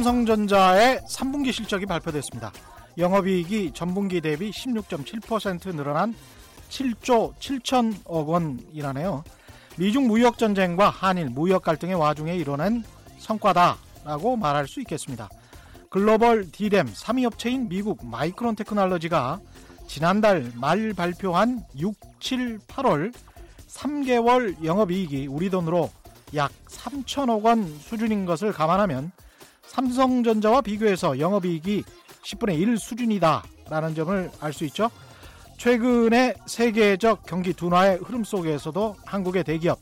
[0.00, 2.50] 삼성전자의 3분기 실적이 발표됐습니다.
[2.96, 6.14] 영업이익이 전분기 대비 16.7% 늘어난
[6.70, 9.22] 7조 7천억 원이라네요.
[9.76, 12.82] 미중 무역 전쟁과 한일 무역 갈등의 와중에 이뤄낸
[13.18, 15.28] 성과다라고 말할 수 있겠습니다.
[15.90, 19.38] 글로벌 디램 3위 업체인 미국 마이크론 테크놀로지가
[19.86, 23.12] 지난달 말 발표한 6, 7, 8월
[23.68, 25.90] 3개월 영업이익이 우리 돈으로
[26.34, 29.12] 약 3천억 원 수준인 것을 감안하면
[29.70, 31.84] 삼성전자와 비교해서 영업이익이
[32.24, 34.90] 10분의 1 수준이다라는 점을 알 수 있죠.
[35.58, 39.78] 최근의 세계적 경기 둔화의 흐름 속에서도 한국의 대기업,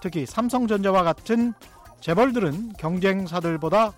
[0.00, 1.52] 특히 삼성전자와 같은
[2.00, 3.92] 재벌들은 경쟁사들보다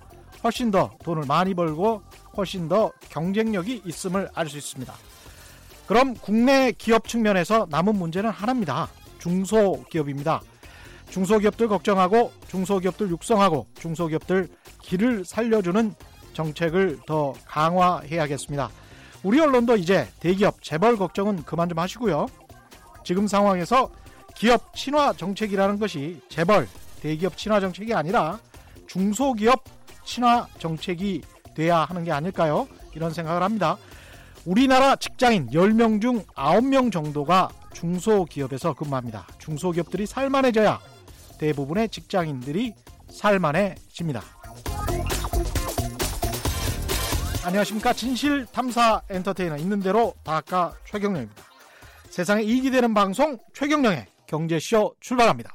[0.44, 2.02] 훨씬 더 돈을 많이 벌고
[2.36, 4.92] 훨씬 더 경쟁력이 있음을 알 수 있습니다.
[5.86, 8.88] 그럼 국내 기업 측면에서 남은 문제는 하나입니다.
[9.18, 10.40] 중소기업입니다.
[11.10, 14.48] 중소기업들 걱정하고 중소기업들 육성하고 중소기업들
[14.82, 15.94] 길을 살려주는
[16.32, 18.70] 정책을 더 강화해야겠습니다.
[19.22, 22.26] 우리 언론도 이제 대기업 재벌 걱정은 그만 좀 하시고요.
[23.04, 23.90] 지금 상황에서
[24.34, 26.66] 기업 친화 정책이라는 것이 재벌
[27.00, 28.38] 대기업 친화 정책이 아니라
[28.86, 29.64] 중소기업
[30.04, 31.22] 친화 정책이
[31.54, 32.66] 돼야 하는 게 아닐까요?
[32.94, 33.76] 이런 생각을 합니다.
[34.46, 39.26] 우리나라 직장인 10명 중 9명 정도가 중소기업에서 근무합니다.
[39.38, 40.80] 중소기업들이 살만해져야
[41.38, 42.74] 대부분의 직장인들이
[43.10, 44.39] 살만해집니다.
[47.50, 47.92] 안녕하십니까.
[47.92, 51.42] 진실 탐사 엔터테이너 있는 대로 다까 최경령입니다.
[52.08, 55.50] 세상에 이익이 되는 방송 최경령의 경제쇼 출발합니다.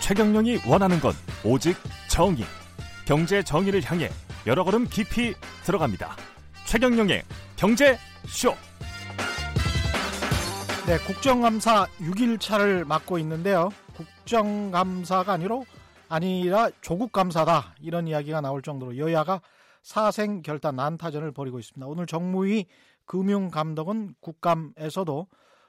[0.00, 1.12] 최경령이 원하는 건
[1.44, 1.76] 오직
[2.08, 2.44] 정의.
[3.04, 4.10] 경제 정의를 향해
[4.44, 6.16] 여러 걸음 깊이 들어갑니다.
[6.66, 7.22] 최경령의
[7.54, 8.56] 경제 쇼.
[10.86, 13.70] 네, 국정감사 6일차를 맡고 있는데요.
[13.96, 15.64] 국정감사가 아니로
[16.08, 19.40] 아니라 조국 감사다 이런 이야기가 나올 정도로 여야가
[19.82, 21.86] 사생 결단 난타전을 벌이고 있습니다.
[21.86, 22.66] 오늘 정무위
[23.06, 25.26] 금융감독은 국감에서도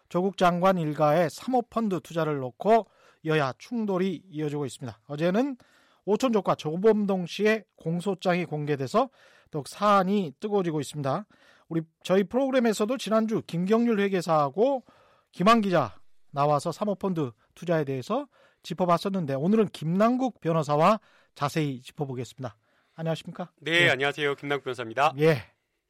[0.10, 2.88] 조국 장관 일가의 사모펀드 투자를 놓고
[3.26, 5.00] 여야 충돌이 이어지고 있습니다.
[5.08, 5.58] 어제는
[6.06, 9.10] 오촌 조카 조범동 씨의 공소장이 공개돼서
[9.52, 11.26] 더욱 사안이 뜨거워지고 있습니다.
[11.68, 14.84] 우리 저희 프로그램에서도 지난주 김경률 회계사하고
[15.32, 15.98] 김한 기자
[16.32, 18.28] 나와서 사모펀드 투자에 대해서
[18.64, 21.00] 짚어봤었는데 오늘은 김남국 변호사와
[21.34, 22.56] 자세히 짚어보겠습니다.
[22.96, 23.52] 안녕하십니까?
[23.60, 23.90] 네, 네.
[23.90, 24.36] 안녕하세요.
[24.36, 25.14] 김남국 변호사입니다.
[25.20, 25.44] 예,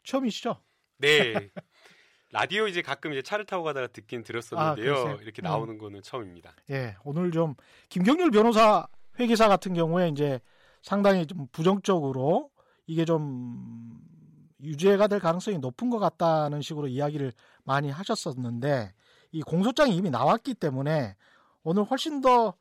[0.03, 0.57] 처음이시죠?
[0.97, 1.33] 네.
[2.31, 4.95] 라디오 이제 가끔 이제 차를 타고 가다가 듣긴 들었었는데요.
[4.95, 5.43] 아, 이렇게 음.
[5.43, 5.77] 나오는 음.
[5.77, 6.53] 거는 처음입니다.
[6.69, 7.55] 예, 오늘 좀
[7.89, 8.87] 김경률 변호사
[9.19, 10.39] 회계사 같은 경우에 이제
[10.81, 12.49] 상당히 좀 부정적으로
[12.87, 13.99] 이게 좀
[14.61, 17.31] 유죄가 될 가능성이 높은 것 같다는 식으로 이야기를
[17.63, 18.93] 많이 하셨었는데
[19.31, 21.15] 이 공소장이 이미 나왔기 때문에
[21.65, 22.53] 오늘 훨씬 더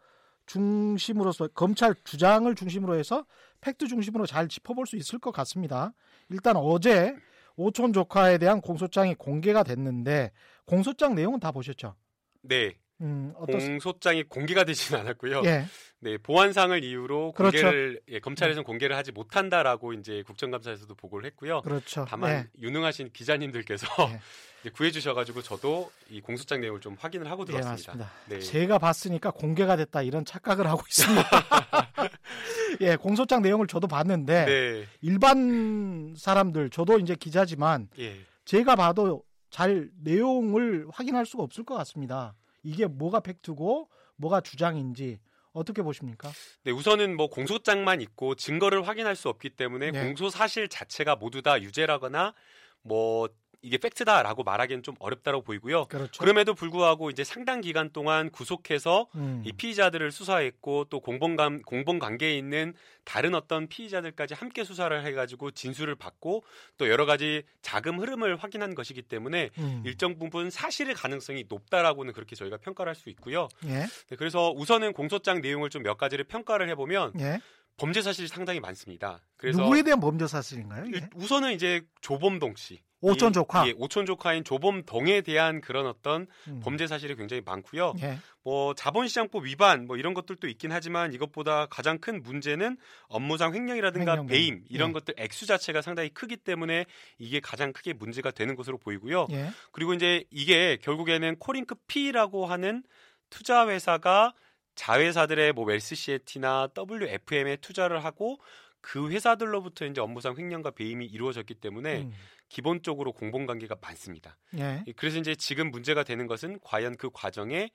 [0.47, 3.25] 중심으로서 검찰 주장을 중심으로 해서
[3.61, 5.93] 팩트 중심으로 잘 짚어볼 수 있을 것 같습니다.
[6.31, 7.15] 일단 어제
[7.57, 10.33] 오촌 조카에 대한 공소장이 공개가 됐는데
[10.65, 11.95] 공소장 내용은 다 보셨죠?
[12.43, 12.77] 네.
[13.01, 15.43] 음, 공소장이 공개가 되지는 않았고요.
[15.45, 15.67] 예.
[16.01, 17.63] 네, 보안상을 이유로 그렇죠.
[17.63, 18.65] 공개를 예, 검찰에서는 음.
[18.65, 21.63] 공개를 하지 못한다라고 이제 국정감사에서도 보고를 했고요.
[21.63, 22.05] 그렇죠.
[22.09, 22.49] 다만 예.
[22.61, 23.87] 유능하신 기자님들께서
[24.67, 24.71] 예.
[24.71, 28.11] 구해 주셔가지고 저도 이 공소장 내용을 좀 확인을 하고 예, 들어왔습니다.
[28.29, 31.29] 네, 제가 봤으니까 공개가 됐다 이런 착각을 하고 있습니다.
[32.81, 34.87] 예, 공소장 내용을 저도 봤는데 네.
[35.01, 38.21] 일반 사람들 저도 이제 기자지만 예.
[38.45, 42.35] 제가 봐도 잘 내용을 확인할 수가 없을 것 같습니다.
[42.65, 45.21] 이게 뭐가 팩트고 뭐가 주장인지
[45.53, 46.31] 어떻게 보십니까?
[46.65, 50.05] 네, 우선은 뭐 공소장만 있고 증거를 확인할 수 없기 때문에 네.
[50.05, 52.35] 공소 사실 자체가 모두 다 유죄라거나
[52.83, 53.29] 뭐
[53.65, 55.87] 이게 팩트다라고 말하기는 좀 어렵다고 보이고요.
[55.87, 56.21] 그렇죠.
[56.21, 59.43] 그럼에도 불구하고 이제 상당 기간 동안 구속해서 음.
[59.45, 62.75] 이 피의자들을 수사했고 또 공범감 공범 관계에 있는
[63.05, 66.45] 다른 어떤 피의자들까지 함께 수사를 해가지고 진술을 받고
[66.79, 69.83] 또 여러 가지 자금 흐름을 확인한 것이기 때문에 음.
[69.87, 73.49] 일정 부분 사실의 가능성이 높다라고는 그렇게 저희가 평가를 할 수 있고요.
[73.67, 73.87] 예.
[74.09, 77.41] 네, 그래서 우선은 공소장 내용을 좀 몇 가지를 평가를 해보면 예.
[77.77, 79.21] 범죄 사실이 상당히 많습니다.
[79.37, 80.85] 그래서 누구에 대한 범죄 사실인가요?
[80.95, 81.09] 예?
[81.15, 82.81] 우선은 이제 조범동 씨.
[83.13, 83.65] 오촌 조카.
[83.65, 86.61] 이, 예, 오촌 조카인 조범동에 대한 그런 어떤 음.
[86.63, 87.95] 범죄 사실이 굉장히 많고요.
[88.03, 88.19] 예.
[88.43, 92.77] 뭐 자본시장법 위반 뭐 이런 것들도 있긴 하지만 이것보다 가장 큰 문제는
[93.09, 94.27] 업무상 횡령이라든가 횡령.
[94.27, 94.93] 배임 이런 예.
[94.93, 96.87] 것들 액수 자체가 상당히 크기 때문에
[97.19, 99.27] 이게 가장 크게 문제가 되는 것으로 보이고요.
[99.31, 99.51] 예.
[99.73, 102.83] 그리고 이제 이게 결국에는 코링크 P라고 하는
[103.31, 104.35] 투자 회사가
[104.75, 108.39] 자회사들의 뭐 웰스시에티나 WFM에 투자를 하고
[108.85, 112.13] 그 회사들로부터 이제 업무상 횡령과 배임이 이루어졌기 때문에 음.
[112.51, 114.37] 기본적으로 공범 관계가 많습니다.
[114.59, 114.85] 예.
[114.97, 117.71] 그래서 이제 지금 문제가 되는 것은 과연 그 과정에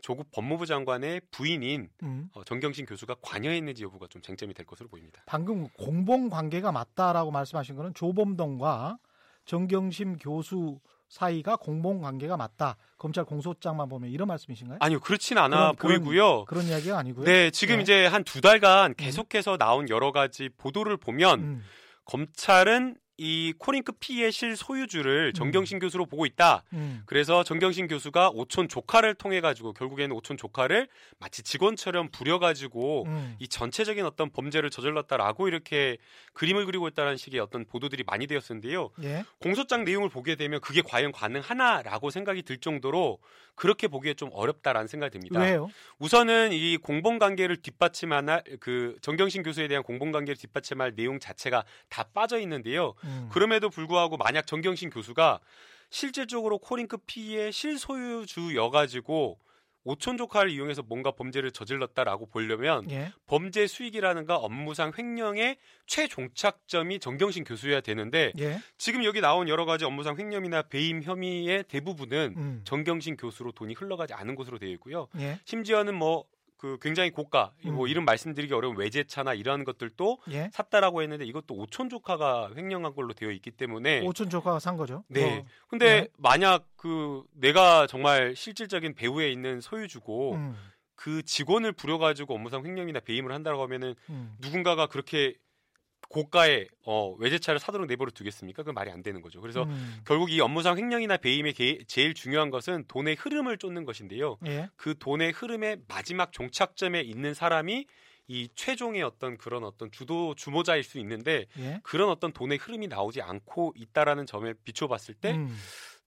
[0.00, 2.30] 조국 법무부 장관의 부인인 음.
[2.32, 5.22] 어, 정경심 교수가 관여했는지 여부가 좀 쟁점이 될 것으로 보입니다.
[5.26, 8.96] 방금 공범 관계가 맞다라고 말씀하신 것은 조범동과
[9.44, 10.80] 정경심 교수
[11.18, 12.76] 사이가 공범 관계가 맞다.
[12.98, 14.78] 검찰 공소장만 보면 이런 말씀이신가요?
[14.80, 16.44] 아니요, 그렇진 않아 그런, 보이고요.
[16.44, 17.24] 그런, 그런, 이야기가 아니고요.
[17.24, 17.82] 네, 지금 네.
[17.82, 18.94] 이제 한 두 달간 음.
[18.96, 21.64] 계속해서 나온 여러 가지 보도를 보면 음.
[22.06, 25.32] 검찰은 이 코링크 피의 실소유주를 음.
[25.34, 25.80] 정경심 음.
[25.80, 26.64] 교수로 보고 있다.
[26.72, 27.02] 음.
[27.06, 30.88] 그래서 정경심 교수가 오촌 조카를 통해 가지고 결국에는 오촌 조카를
[31.18, 33.36] 마치 직원처럼 부려 가지고 음.
[33.38, 35.98] 이 전체적인 어떤 범죄를 저질렀다라고 이렇게
[36.32, 38.90] 그림을 그리고 있다는 식의 어떤 보도들이 많이 되었었는데요.
[39.04, 39.24] 예?
[39.38, 43.20] 공소장 내용을 보게 되면 그게 과연 가능하나라고 생각이 들 정도로
[43.54, 45.40] 그렇게 보기에 좀 어렵다라는 생각이 듭니다.
[45.40, 45.70] 왜요?
[46.00, 52.04] 우선은 이 공범 관계를 뒷받침할 그 정경심 교수에 대한 공범 관계를 뒷받침할 내용 자체가 다
[52.12, 52.94] 빠져 있는데요.
[53.04, 53.28] 음.
[53.32, 55.40] 그럼에도 불구하고 만약 정경심 교수가
[55.90, 59.38] 실질적으로 코링크 피의 실소유주여가지고
[59.84, 63.12] 오촌 조카를 이용해서 뭔가 범죄를 저질렀다라고 보려면 예.
[63.26, 68.60] 범죄 수익이라는가 업무상 횡령의 최종착점이 정경심 교수여야 되는데 예.
[68.78, 72.60] 지금 여기 나온 여러 가지 업무상 횡령이나 배임 혐의의 대부분은 음.
[72.64, 75.08] 정경심 교수로 돈이 흘러가지 않은 것으로 되어 있고요.
[75.18, 75.38] 예.
[75.44, 76.24] 심지어는 뭐
[76.64, 77.76] 그 굉장히 고가 뭐 음.
[77.76, 80.48] 뭐 이름 말씀드리기 어려운 외제차나 이러한 것들도 예?
[80.50, 85.04] 샀다라고 했는데 이것도 오촌 조카가 횡령한 걸로 되어 있기 때문에 오촌 조카가 산 거죠.
[85.08, 85.40] 네.
[85.40, 85.44] 어.
[85.68, 86.08] 근데 네.
[86.16, 90.56] 만약 그 내가 정말 실질적인 배후에 있는 소유주고 음.
[90.94, 94.34] 그 직원을 부려가지고 업무상 횡령이나 배임을 한다고 하면은 음.
[94.40, 95.34] 누군가가 그렇게
[96.14, 98.62] 고가의 어, 외제차를 사도록 내버려 두겠습니까?
[98.62, 99.40] 그 말이 안 되는 거죠.
[99.40, 100.00] 그래서 음.
[100.06, 104.38] 결국 이 업무상 횡령이나 배임의 게, 제일 중요한 것은 돈의 흐름을 쫓는 것인데요.
[104.46, 104.68] 예.
[104.76, 107.86] 그 돈의 흐름의 마지막 종착점에 있는 사람이
[108.28, 111.80] 이 최종의 어떤 그런 어떤 주도 주모자일 수 있는데 예.
[111.82, 115.54] 그런 어떤 돈의 흐름이 나오지 않고 있다라는 점에 비춰봤을 때 음.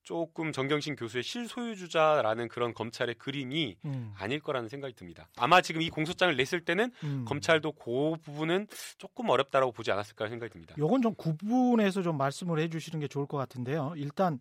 [0.08, 4.14] 조금 정경심 교수의 실소유주자라는 그런 검찰의 그림이 음.
[4.16, 5.28] 아닐 거라는 생각이 듭니다.
[5.36, 7.26] 아마 지금 이 공소장을 냈을 때는 음.
[7.28, 10.74] 검찰도 그 부분은 조금 어렵다라고 보지 않았을까 생각이 듭니다.
[10.78, 13.92] 이건 좀 구분해서 좀 말씀을 해주시는 게 좋을 것 같은데요.
[13.96, 14.40] 일단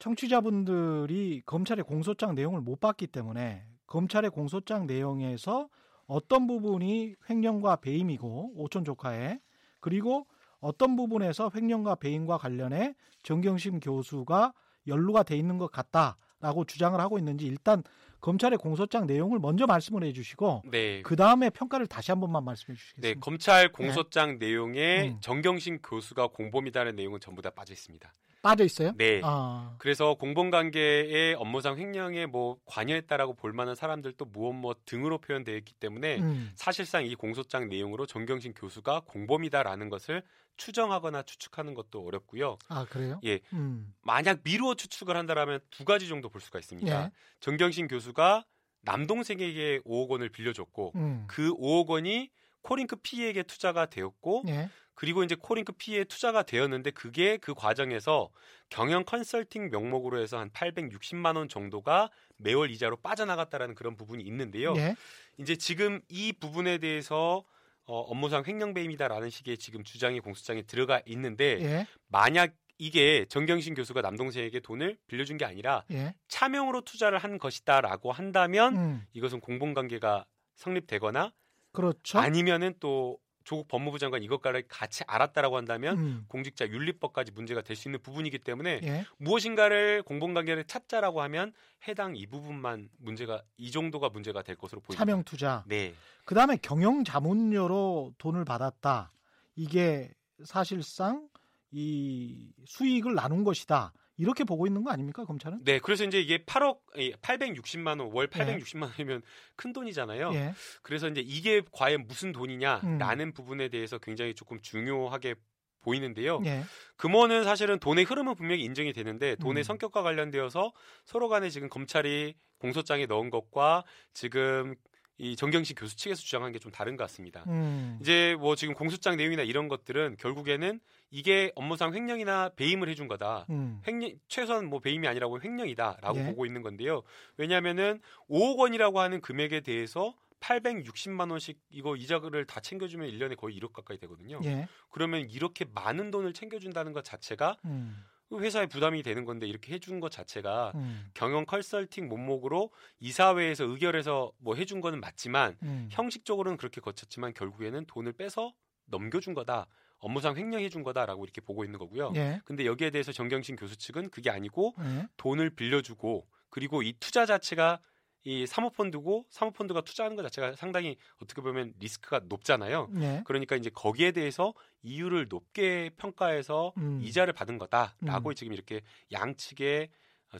[0.00, 5.70] 청취자분들이 검찰의 공소장 내용을 못 봤기 때문에 검찰의 공소장 내용에서
[6.06, 9.40] 어떤 부분이 횡령과 배임이고 오촌 조카에
[9.80, 10.26] 그리고
[10.60, 14.52] 어떤 부분에서 횡령과 배임과 관련해 정경심 교수가
[14.86, 17.82] 연루가 돼 있는 것 같다라고 주장을 하고 있는지 일단
[18.20, 21.02] 검찰의 공소장 내용을 먼저 말씀을 해주시고 네.
[21.02, 23.14] 그 다음에 평가를 다시 한 번만 말씀해 주시겠습니까?
[23.14, 24.46] 네, 검찰 공소장 네.
[24.46, 25.18] 내용에 음.
[25.20, 28.12] 정경심 교수가 공범이다는 내용은 전부 다 빠져 있습니다.
[28.42, 28.92] 빠져 있어요?
[28.96, 29.20] 네.
[29.24, 29.74] 아.
[29.78, 35.74] 그래서 공범 관계의 업무상 횡령에 뭐 관여했다라고 볼 만한 사람들도 무엇 뭐 등으로 표현되어 있기
[35.74, 36.52] 때문에 음.
[36.54, 40.22] 사실상 이 공소장 내용으로 정경심 교수가 공범이다라는 것을
[40.56, 42.58] 추정하거나 추측하는 것도 어렵고요.
[42.68, 43.20] 아 그래요?
[43.24, 43.40] 예.
[43.52, 43.94] 음.
[44.02, 47.04] 만약 미루어 추측을 한다라면 두 가지 정도 볼 수가 있습니다.
[47.04, 47.10] 예.
[47.40, 48.44] 정경심 교수가
[48.82, 51.24] 남동생에게 5억 원을 빌려줬고 음.
[51.28, 52.30] 그 5억 원이
[52.62, 54.68] 코링크 PE에게 투자가 되었고 예.
[54.98, 58.30] 그리고 이제 코링크 PE에 투자가 되었는데 그게 그 과정에서
[58.68, 64.74] 경영 컨설팅 명목으로 해서 한 860만 원 정도가 매월 이자로 빠져나갔다라는 그런 부분이 있는데요.
[64.76, 64.96] 예.
[65.36, 67.44] 이제 지금 이 부분에 대해서
[67.84, 71.86] 어, 업무상 횡령 배임이다라는 식의 지금 주장이 공소장에 들어가 있는데 예.
[72.08, 76.16] 만약 이게 정경심 교수가 남동생에게 돈을 빌려준 게 아니라 예.
[76.26, 79.06] 차명으로 투자를 한 것이다라고 한다면 음.
[79.12, 80.26] 이것은 공범관계가
[80.56, 81.32] 성립되거나
[81.70, 82.18] 그렇죠.
[82.18, 86.24] 아니면은 또 조국 법무부 장관 이것까지 같이 알았다라고 한다면 음.
[86.28, 89.06] 공직자 윤리법까지 문제가 될 수 있는 부분이기 때문에 예.
[89.16, 91.54] 무엇인가를 공범관계를 찾자라고 하면
[91.86, 94.98] 해당 이 부분만 문제가 이 정도가 문제가 될 것으로 보입니다.
[94.98, 95.64] 차명 투자.
[95.66, 95.94] 네.
[96.26, 99.12] 그다음에 경영 자문료로 돈을 받았다.
[99.56, 100.10] 이게
[100.44, 101.26] 사실상
[101.70, 103.94] 이 수익을 나눈 것이다.
[104.18, 105.60] 이렇게 보고 있는 거 아닙니까 검찰은?
[105.64, 106.80] 네, 그래서 이제 이게 8억
[107.22, 109.22] 860만 원, 월 860만 원이면
[109.56, 110.34] 큰 돈이잖아요.
[110.34, 110.54] 예.
[110.82, 113.32] 그래서 이제 이게 과연 무슨 돈이냐라는 음.
[113.32, 115.36] 부분에 대해서 굉장히 조금 중요하게
[115.80, 116.42] 보이는데요.
[116.44, 116.64] 예.
[116.96, 119.64] 금원은 사실은 돈의 흐름은 분명히 인정이 되는데 돈의 음.
[119.64, 120.72] 성격과 관련되어서
[121.04, 124.74] 서로 간에 지금 검찰이 공소장에 넣은 것과 지금
[125.18, 127.44] 이 정경식 교수 측에서 주장한 게 좀 다른 것 같습니다.
[127.48, 127.98] 음.
[128.00, 133.46] 이제 뭐 지금 공소장 내용이나 이런 것들은 결국에는 이게 업무상 횡령이나 배임을 해준 거다.
[133.50, 133.80] 음.
[133.86, 136.24] 횡령 최소한 뭐 배임이 아니라고 횡령이다라고 예.
[136.26, 137.02] 보고 있는 건데요.
[137.36, 143.72] 왜냐하면은 5억 원이라고 하는 금액에 대해서 860만 원씩 이거 이자를 다 챙겨주면 1년에 거의 1억
[143.72, 144.40] 가까이 되거든요.
[144.44, 144.68] 예.
[144.90, 148.04] 그러면 이렇게 많은 돈을 챙겨준다는 것 자체가 음.
[148.28, 151.10] 그 회사에 부담이 되는 건데 이렇게 해준 것 자체가 음.
[151.14, 152.70] 경영 컨설팅 몸목으로
[153.00, 155.88] 이사회에서 의결해서 뭐 해준 거는 맞지만 음.
[155.90, 158.52] 형식적으로는 그렇게 거쳤지만 결국에는 돈을 빼서
[158.86, 159.66] 넘겨준 거다.
[159.98, 162.12] 업무상 횡령해 준 거다라고 이렇게 보고 있는 거고요.
[162.14, 162.40] 예.
[162.44, 165.08] 근데 여기에 대해서 정경심 교수 측은 그게 아니고 예.
[165.16, 167.80] 돈을 빌려주고 그리고 이 투자 자체가
[168.24, 172.88] 이 사모펀드고 사모펀드가 투자하는 것 자체가 상당히 어떻게 보면 리스크가 높잖아요.
[173.00, 173.22] 예.
[173.24, 177.00] 그러니까 이제 거기에 대해서 이유를 높게 평가해서 음.
[177.02, 178.34] 이자를 받은 거다라고 음.
[178.34, 178.82] 지금 이렇게
[179.12, 179.88] 양측의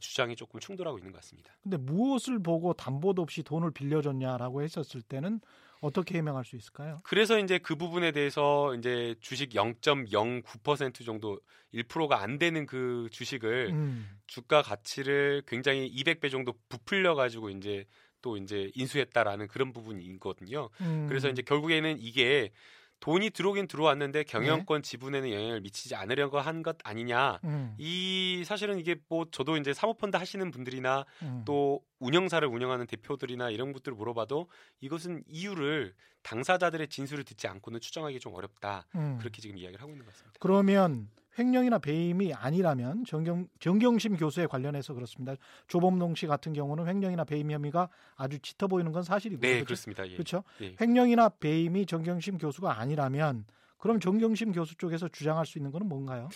[0.00, 1.56] 주장이 조금 충돌하고 있는 것 같습니다.
[1.62, 5.40] 근데 무엇을 보고 담보도 없이 돈을 빌려줬냐라고 했었을 때는
[5.80, 7.00] 어떻게 해명할 수 있을까요?
[7.04, 11.38] 그래서 이제 그 부분에 대해서 이제 주식 0.09% 정도
[11.72, 14.08] 1%가 안 되는 그 주식을 음.
[14.26, 17.84] 주가 가치를 굉장히 200배 정도 부풀려 가지고 이제
[18.22, 20.70] 또 이제 인수했다라는 그런 부분이거든요.
[20.80, 21.06] 음.
[21.08, 22.50] 그래서 이제 결국에는 이게
[23.00, 24.88] 돈이 들어오긴 들어왔는데 경영권 네.
[24.90, 27.38] 지분에는 영향을 미치지 않으려고 한 것 아니냐.
[27.44, 27.74] 음.
[27.78, 31.42] 이 사실은 이게 뭐 저도 이제 사모펀드 하시는 분들이나 음.
[31.46, 34.48] 또 운영사를 운영하는 대표들이나 이런 것들을 물어봐도
[34.80, 38.86] 이것은 이유를 당사자들의 진술을 듣지 않고는 추정하기 좀 어렵다.
[38.96, 39.18] 음.
[39.20, 40.36] 그렇게 지금 이야기를 하고 있는 것 같습니다.
[40.40, 41.08] 그러면
[41.38, 45.34] 횡령이나 배임이 아니라면 정경, 정경심 교수에 관련해서 그렇습니다.
[45.68, 49.40] 조범동 씨 같은 경우는 횡령이나 배임 혐의가 아주 짙어 보이는 건 사실이고요.
[49.40, 49.66] 네, 그렇죠?
[49.66, 50.12] 그렇습니다 예.
[50.12, 50.44] 그렇죠.
[50.60, 50.74] 예.
[50.80, 53.44] 횡령이나 배임이 정경심 교수가 아니라면
[53.78, 56.28] 그럼 정경심 교수 쪽에서 주장할 수 있는 것은 뭔가요?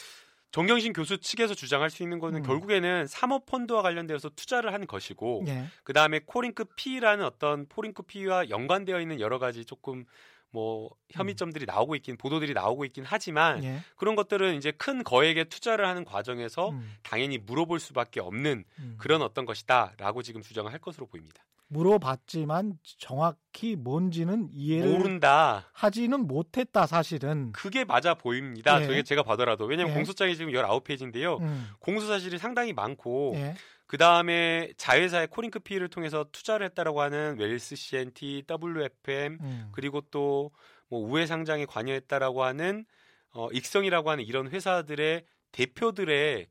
[0.52, 2.42] 정경심 교수 측에서 주장할 수 있는 거는 음.
[2.42, 5.64] 결국에는 사모 펀드와 관련되어서 투자를 한 것이고 예.
[5.82, 10.04] 그 다음에 코링크 PE라는 어떤 코링크 PE와 연관되어 있는 여러 가지 조금
[10.52, 13.80] 뭐 혐의점들이 나오고 있긴 보도들이 나오고 있긴 하지만 예.
[13.96, 16.96] 그런 것들은 이제 큰 거액의 투자를 하는 과정에서 음.
[17.02, 18.94] 당연히 물어볼 수밖에 없는 음.
[18.98, 21.42] 그런 어떤 것이다라고 지금 주장을 할 것으로 보입니다.
[21.72, 28.82] 물어봤지만 정확히 뭔지는 이해를 모른다 하지는 못했다 사실은 그게 맞아 보입니다.
[28.82, 28.86] 예.
[28.86, 29.96] 저게 제가 봐더라도 왜냐하면 예.
[29.96, 31.40] 공소장이 지금 19페이지인데요.
[31.40, 31.70] 음.
[31.78, 33.54] 공소 사실이 상당히 많고 예.
[33.92, 39.68] 그 다음에 자회사의 코링크 피를 통해서 투자를 했다라고 하는 웰스 CNT, WFM 음.
[39.72, 40.50] 그리고 또
[40.92, 42.84] 뭐 우회 상장에 관여했다라고 하는
[43.30, 46.46] 어, 익성이라고 하는 이런 회사들의 대표들의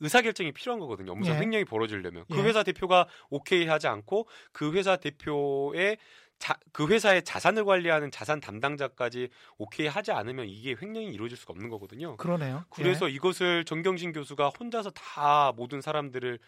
[0.00, 1.12] 의사결정이 필요한 거거든요.
[1.12, 1.40] 업무상 예.
[1.40, 2.44] 횡령이 벌어지려면 그 예.
[2.44, 5.98] 회사 대표가 오케이 하지 않고 그 회사 대표의
[6.38, 9.28] 자, 그 회사의 자산을 관리하는 자산 담당자까지
[9.58, 12.16] 오케이 하지 않으면 이게 횡령이 이루어질 수가 없는 거거든요.
[12.16, 12.64] 그러네요.
[12.70, 13.14] 그래서 예.
[13.14, 16.38] 이것을 정경신 교수가 혼자서 다 모든 사람들을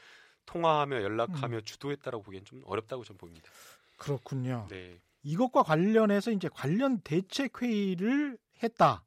[0.46, 1.62] 통화하며 연락하며 음.
[1.64, 3.50] 주도했다라고 보기엔 좀 어렵다고 저는 봅니다.
[3.96, 4.66] 그렇군요.
[4.70, 5.00] 네.
[5.22, 9.04] 이것과 관련해서 이제 관련 대책 회의를 했다.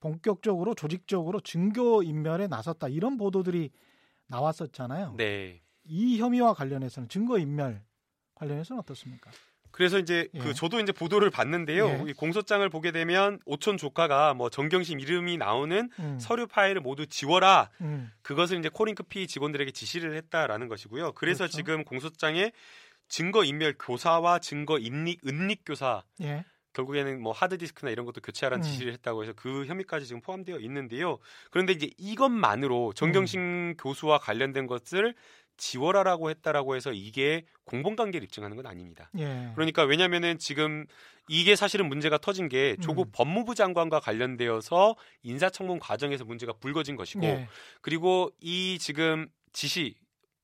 [0.00, 2.88] 본격적으로 조직적으로 증거 인멸에 나섰다.
[2.88, 3.70] 이런 보도들이
[4.26, 5.14] 나왔었잖아요.
[5.16, 5.62] 네.
[5.84, 7.82] 이 혐의와 관련해서는 증거 인멸
[8.34, 9.30] 관련해서는 어떻습니까?
[9.74, 10.38] 그래서 이제 그 예.
[10.38, 12.04] 그 저도 이제 보도를 봤는데요.
[12.06, 12.12] 예.
[12.12, 16.18] 공소장을 보게 되면 오촌 조카가 뭐 정경심 이름이 나오는 음.
[16.20, 17.70] 서류 파일을 모두 지워라.
[17.80, 18.12] 음.
[18.22, 21.14] 그것을 이제 코링크피 직원들에게 지시를 했다라는 것이고요.
[21.14, 21.56] 그래서 그렇죠.
[21.56, 22.52] 지금 공소장에
[23.08, 26.44] 증거 인멸 교사와 증거 인립 은닉 교사 예.
[26.72, 28.70] 결국에는 뭐 하드디스크나 이런 것도 교체하라는 음.
[28.70, 31.18] 지시를 했다고 해서 그 혐의까지 지금 포함되어 있는데요.
[31.50, 33.74] 그런데 이제 이것만으로 정경심 음.
[33.76, 35.14] 교수와 관련된 것을
[35.56, 39.10] 지워라라고 했다라고 해서 이게 공범 관계를 입증하는 건 아닙니다.
[39.18, 39.50] 예.
[39.54, 40.86] 그러니까 왜냐면은 지금
[41.28, 43.12] 이게 사실은 문제가 터진 게 조국 음.
[43.12, 47.48] 법무부 장관과 관련되어서 인사청문 과정에서 문제가 불거진 것이고 예.
[47.80, 49.94] 그리고 이 지금 지시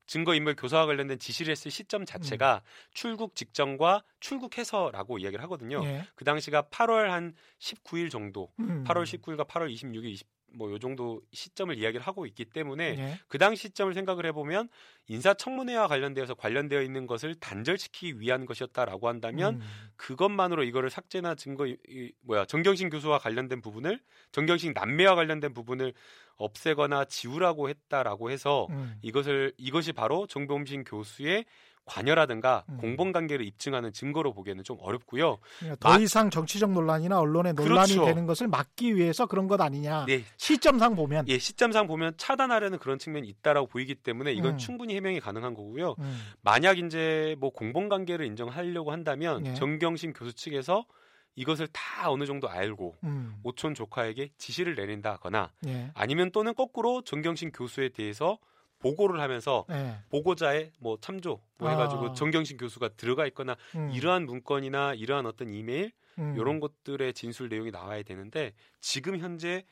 [0.07, 2.91] 증거인멸 교사와 관련된 지시를 했을 시점 자체가 음.
[2.93, 5.85] 출국 직전과 출국해서라고 이야기를 하거든요.
[5.85, 6.05] 예.
[6.17, 8.83] 그 당시가 8월 한 19일 정도, 음.
[8.85, 13.19] 8월 19일과 8월 26일, 20, 뭐 요 정도 시점을 이야기를 하고 있기 때문에 네.
[13.29, 14.69] 그 당시 시점을 생각을 해보면
[15.09, 19.91] 인사청문회와 관련되어서 관련되어 있는 것을 단절시키기 위한 것이었다라고 한다면 음.
[19.97, 24.01] 그것만으로 이거를 삭제나 증거 이, 뭐야 정경심 교수와 관련된 부분을
[24.33, 25.93] 정경심 남매와 관련된 부분을
[26.37, 28.97] 없애거나 지우라고 했다라고 해서 음.
[29.03, 31.45] 이것을 이것이 바로 정봉신 교수의
[31.91, 32.77] 관여라든가 음.
[32.77, 35.39] 공범 관계를 입증하는 증거로 보기에는 좀 어렵고요.
[35.59, 38.05] 그러니까 더 이상 정치적 논란이나 언론의 논란이 그렇죠.
[38.05, 40.07] 되는 것을 막기 위해서 그런 것 아니냐.
[40.07, 40.23] 네.
[40.37, 44.59] 시점상 보면 예, 시점상 보면 차단하려는 그런 측면이 있다라고 보이기 때문에 이건 음.
[44.59, 45.97] 충분히 해명이 가능한 거고요.
[45.99, 46.21] 음.
[46.43, 49.55] 만약 이제 뭐 공범 관계를 인정하려고 한다면 예.
[49.55, 50.87] 정경심 교수 측에서
[51.35, 53.35] 이것을 다 어느 정도 알고 음.
[53.43, 55.91] 오촌 조카에게 지시를 내린다거나 예.
[55.95, 58.39] 아니면 또는 거꾸로 정경심 교수에 대해서
[58.81, 59.97] 보고를 하면서 네.
[60.11, 61.73] 보고자의 뭐 참조 뭐 아.
[61.73, 63.91] 해가지고 정경심 교수가 들어가 있거나 음.
[63.93, 66.35] 이러한 문건이나 이러한 어떤 이메일 음.
[66.37, 69.65] 이런 것들의 진술 내용이 나와야 되는데 지금 현재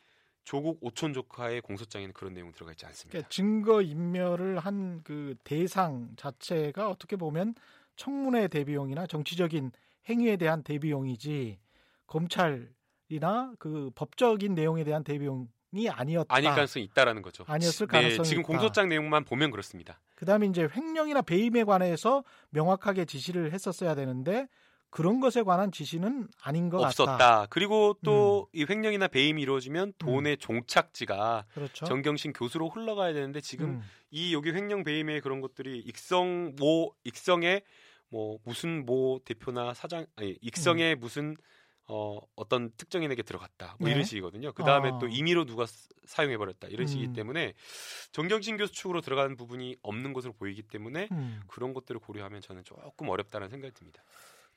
[0.43, 3.11] 조국 오촌 조카의 공소장에는 그런 내용 들어가 있지 않습니다.
[3.11, 7.55] 그러니까 증거 인멸을 한 그 대상 자체가 어떻게 보면
[7.95, 9.71] 청문회 대비용이나 정치적인
[10.07, 11.59] 행위에 대한 대비용이지
[12.07, 15.58] 검찰이나 그 법적인 내용에 대한 대비용 이
[15.89, 16.35] 아니었다.
[16.35, 17.43] 아닐 가능성이 있다라는 거죠.
[17.47, 18.47] 아니었을 네, 가능성이 지금 있다.
[18.47, 19.99] 공소장 내용만 보면 그렇습니다.
[20.15, 24.47] 그다음에 이제 횡령이나 배임에 관해서 명확하게 지시를 했었어야 되는데
[24.89, 27.11] 그런 것에 관한 지시는 아닌 것 없었다.
[27.11, 27.45] 같다.
[27.49, 28.65] 그리고 또이 음.
[28.69, 30.37] 횡령이나 배임이 이루어지면 돈의 음.
[30.39, 31.85] 종착지가 그렇죠.
[31.85, 33.83] 정경심 교수로 흘러가야 되는데 지금 음.
[34.09, 37.61] 이 여기 횡령 배임의 그런 것들이 익성 모 익성의
[38.09, 40.99] 뭐 무슨 모 대표나 사장 아니 익성의 음.
[40.99, 41.37] 무슨
[41.89, 43.75] 어, 어떤 특정인에게 들어갔다.
[43.79, 43.93] 뭐 네.
[43.95, 44.53] 이런 식이거든요.
[44.53, 44.99] 그 다음에 어.
[44.99, 45.65] 또 임의로 누가
[46.05, 46.67] 사용해버렸다.
[46.67, 47.13] 이런 식이기 음.
[47.13, 47.53] 때문에
[48.11, 51.41] 정경심 교수 측으로 들어가는 부분이 없는 것으로 보이기 때문에 음.
[51.47, 54.03] 그런 것들을 고려하면 저는 조금 어렵다는 생각이 듭니다.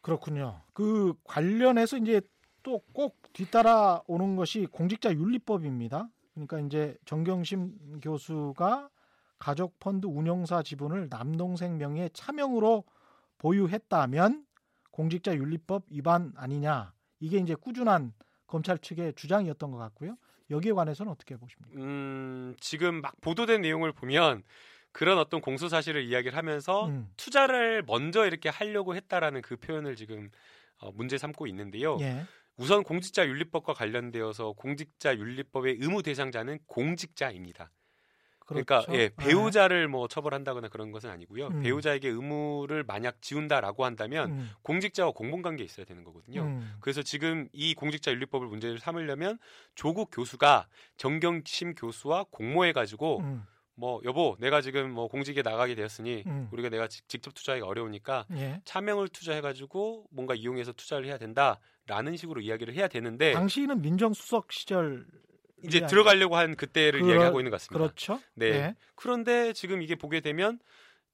[0.02, 0.62] 그렇군요.
[0.72, 2.20] 그 관련해서 이제
[2.62, 6.08] 또 꼭 뒤따라 오는 것이 공직자 윤리법입니다.
[6.34, 8.88] 그러니까 이제 정경심 교수가
[9.38, 12.84] 가족 펀드 운영사 지분을 남동생 명의의 차명으로
[13.38, 14.46] 보유했다면
[14.92, 16.92] 공직자 윤리법 위반 아니냐.
[17.22, 18.12] 이게 이제 꾸준한
[18.48, 20.16] 검찰 측의 주장이었던 것 같고요.
[20.50, 21.80] 여기에 관해서는 어떻게 보십니까?
[21.80, 24.42] 음, 지금 막 보도된 내용을 보면
[24.90, 27.08] 그런 어떤 공소 사실을 이야기를 하면서 음.
[27.16, 30.30] 투자를 먼저 이렇게 하려고 했다라는 그 표현을 지금
[30.78, 31.96] 어, 문제 삼고 있는데요.
[32.00, 32.26] 예.
[32.56, 37.70] 우선 공직자 윤리법과 관련되어서 공직자 윤리법의 의무 대상자는 공직자입니다.
[38.46, 38.94] 그러니까 그렇죠.
[38.94, 39.14] 예, 네.
[39.16, 41.48] 배우자를 뭐 처벌한다거나 그런 것은 아니고요.
[41.48, 41.62] 음.
[41.62, 44.50] 배우자에게 의무를 만약 지운다라고 한다면 음.
[44.62, 46.42] 공직자와 공범관계에 있어야 되는 거거든요.
[46.42, 46.74] 음.
[46.80, 49.38] 그래서 지금 이 공직자 윤리법을 문제를 삼으려면
[49.74, 53.44] 조국 교수가 정경심 교수와 공모해 가지고 음.
[53.74, 56.48] 뭐 여보 내가 지금 뭐 공직에 나가게 되었으니 음.
[56.52, 58.60] 우리가 내가 지, 직접 투자하기 어려우니까 예.
[58.64, 65.06] 차명을 투자해 가지고 뭔가 이용해서 투자를 해야 된다라는 식으로 이야기를 해야 되는데 당시는 민정수석 시절
[65.64, 67.78] 이제 들어가려고 한 그때를 그러, 이야기하고 있는 것 같습니다.
[67.78, 68.20] 그렇죠.
[68.34, 68.50] 네.
[68.50, 68.76] 네.
[68.94, 70.58] 그런데 지금 이게 보게 되면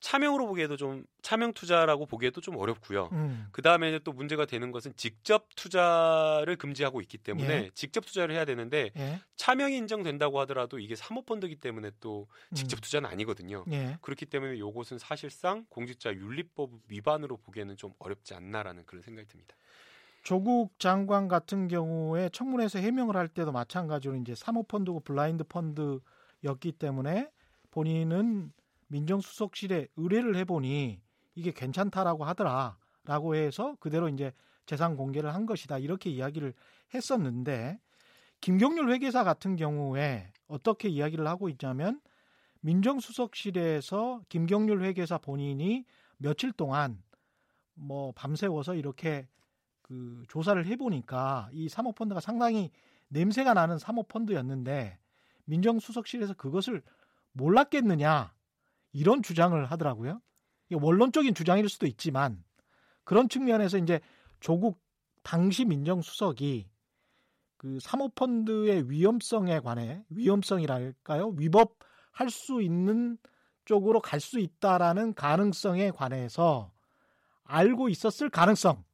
[0.01, 3.09] 차명으로 보기에도 좀 차명 투자라고 보기에도 좀 어렵고요.
[3.13, 3.49] 음.
[3.51, 7.71] 그 다음에 또 문제가 되는 것은 직접 투자를 금지하고 있기 때문에 예.
[7.75, 9.21] 직접 투자를 해야 되는데 예.
[9.37, 12.81] 차명이 인정된다고 하더라도 이게 사모펀드기 때문에 또 직접 음.
[12.81, 13.65] 투자는 아니거든요.
[13.73, 13.99] 예.
[14.01, 19.57] 그렇기 때문에 이것은 사실상 공직자 윤리법 위반으로 보기에는 좀 어렵지 않나라는 그런 생각이 듭니다.
[20.23, 27.31] 조국 장관 같은 경우에 청문회에서 해명을 할 때도 마찬가지로 이제 사모펀드고 블라인드 펀드였기 때문에
[27.71, 28.53] 본인은
[28.89, 31.01] 민정수석실에 의뢰를 해보니
[31.35, 34.33] 이게 괜찮다라고 하더라라고 해서 그대로 이제
[34.67, 36.53] 재산 공개를 한 것이다 이렇게 이야기를
[36.93, 37.79] 했었는데
[38.41, 42.01] 김경률 회계사 같은 경우에 어떻게 이야기를 하고 있냐면
[42.61, 45.85] 민정수석실에서 김경률 회계사 본인이
[46.19, 47.03] 며칠 동안
[47.75, 49.29] 뭐 밤새워서 이렇게
[49.89, 52.71] 그 조사를 해보니까 이 사모펀드가 상당히
[53.09, 54.99] 냄새가 나는 사모펀드였는데
[55.47, 56.83] 민정수석실에서 그것을
[57.33, 58.35] 몰랐겠느냐
[58.93, 60.21] 이런 주장을 하더라고요.
[60.71, 62.45] 원론적인 주장일 수도 있지만
[63.05, 64.01] 그런 측면에서 이제
[64.41, 64.79] 조국
[65.23, 66.69] 당시 민정수석이
[67.57, 73.17] 그 사모펀드의 위험성에 관해 위험성이랄까요 위법할 수 있는
[73.65, 76.71] 쪽으로 갈 수 있다라는 가능성에 관해서
[77.45, 78.85] 알고 있었을 가능성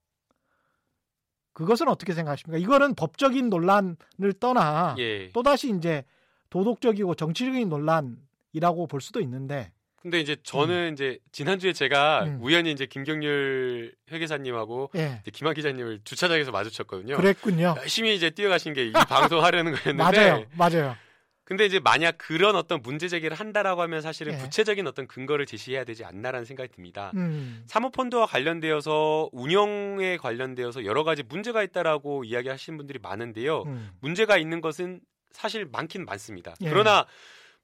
[1.54, 2.58] 그것은 어떻게 생각하십니까?
[2.58, 3.96] 이거는 법적인 논란을
[4.40, 5.30] 떠나 예.
[5.32, 6.04] 또다시 이제
[6.50, 10.92] 도덕적이고 정치적인 논란이라고 볼 수도 있는데 근데 이제 저는 음.
[10.92, 12.38] 이제 지난주에 제가 음.
[12.42, 15.22] 우연히 이제 김경률 회계사님하고 예.
[15.32, 17.16] 김한 기자님을 주차장에서 마주쳤거든요.
[17.16, 17.74] 그랬군요.
[17.78, 20.44] 열심히 이제 뛰어가신 게 이 방송 하려는 거였는데 맞아요.
[20.58, 20.96] 맞아요.
[21.44, 24.38] 근데 이제 만약 그런 어떤 문제 제기를 한다라고 하면 사실은 예.
[24.38, 27.12] 구체적인 어떤 근거를 제시해야 되지 않나라는 생각이 듭니다.
[27.14, 27.62] 음.
[27.66, 33.62] 사모펀드와 관련되어서 운영에 관련되어서 여러 가지 문제가 있다라고 이야기하시는 분들이 많은데요.
[33.64, 33.90] 음.
[34.00, 35.00] 문제가 있는 것은
[35.32, 36.54] 사실 많긴 많습니다.
[36.62, 36.68] 예.
[36.68, 37.06] 그러나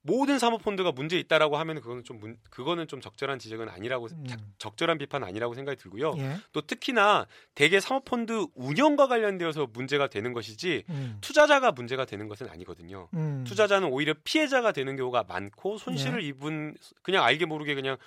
[0.03, 4.25] 모든 사모펀드가 문제 있다라고 하면 그거는 좀 문, 그거는 좀 적절한 지적은 아니라고 음.
[4.57, 6.15] 적절한 비판 아니라고 생각이 들고요.
[6.17, 6.37] 예.
[6.53, 11.17] 또 특히나 대개 사모펀드 운영과 관련되어서 문제가 되는 것이지 음.
[11.21, 13.09] 투자자가 문제가 되는 것은 아니거든요.
[13.13, 13.43] 음.
[13.47, 16.27] 투자자는 오히려 피해자가 되는 경우가 많고 손실을 예.
[16.29, 17.97] 입은 그냥 알게 모르게 그냥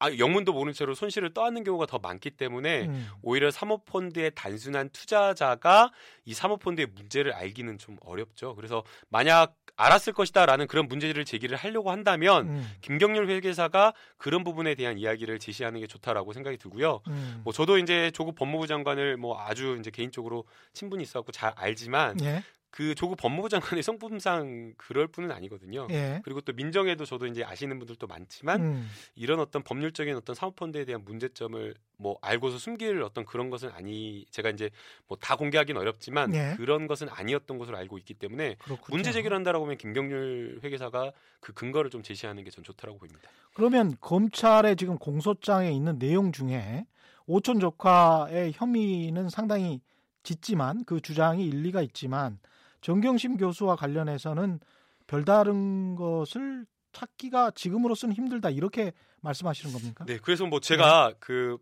[0.00, 3.08] 아, 영문도 모른 채로 손실을 떠안는 경우가 더 많기 때문에 음.
[3.22, 5.90] 오히려 사모펀드의 단순한 투자자가
[6.24, 8.54] 이 사모펀드의 문제를 알기는 좀 어렵죠.
[8.54, 12.70] 그래서 만약 알았을 것이다라는 그런 문제를 제기를 하려고 한다면 음.
[12.80, 17.00] 김경률 회계사가 그런 부분에 대한 이야기를 제시하는 게 좋다라고 생각이 들고요.
[17.06, 17.40] 음.
[17.44, 22.42] 뭐 저도 이제 조국 법무부 장관을 뭐 아주 이제 개인적으로 친분이 있었고 잘 알지만 예.
[22.70, 25.86] 그 조국 법무부 장관의 성품상 그럴 분은 아니거든요.
[25.90, 26.20] 예.
[26.22, 28.90] 그리고 또 민정에도 저도 이제 아시는 분들도 많지만 음.
[29.14, 34.50] 이런 어떤 법률적인 어떤 사모펀드에 대한 문제점을 뭐 알고서 숨길 어떤 그런 것은 아니 제가
[34.50, 34.70] 이제
[35.06, 36.54] 뭐 다 공개하기는 어렵지만 예.
[36.56, 38.94] 그런 것은 아니었던 것으로 알고 있기 때문에 그렇군요.
[38.94, 43.28] 문제 제기를 한다라고 하면 김경률 회계사가 그 근거를 좀 제시하는 게 전 좋다라고 보입니다.
[43.54, 46.86] 그러면 검찰의 지금 공소장에 있는 내용 중에
[47.26, 49.80] 오촌 조카의 혐의는 상당히
[50.22, 52.38] 짙지만 그 주장이 일리가 있지만
[52.80, 54.60] 정경심 교수와 관련해서는
[55.06, 60.04] 별다른 것을 찾기가 지금으로서는 힘들다 이렇게 말씀하시는 겁니까?
[60.06, 61.16] 네, 그래서 뭐 제가 네.
[61.18, 61.58] 그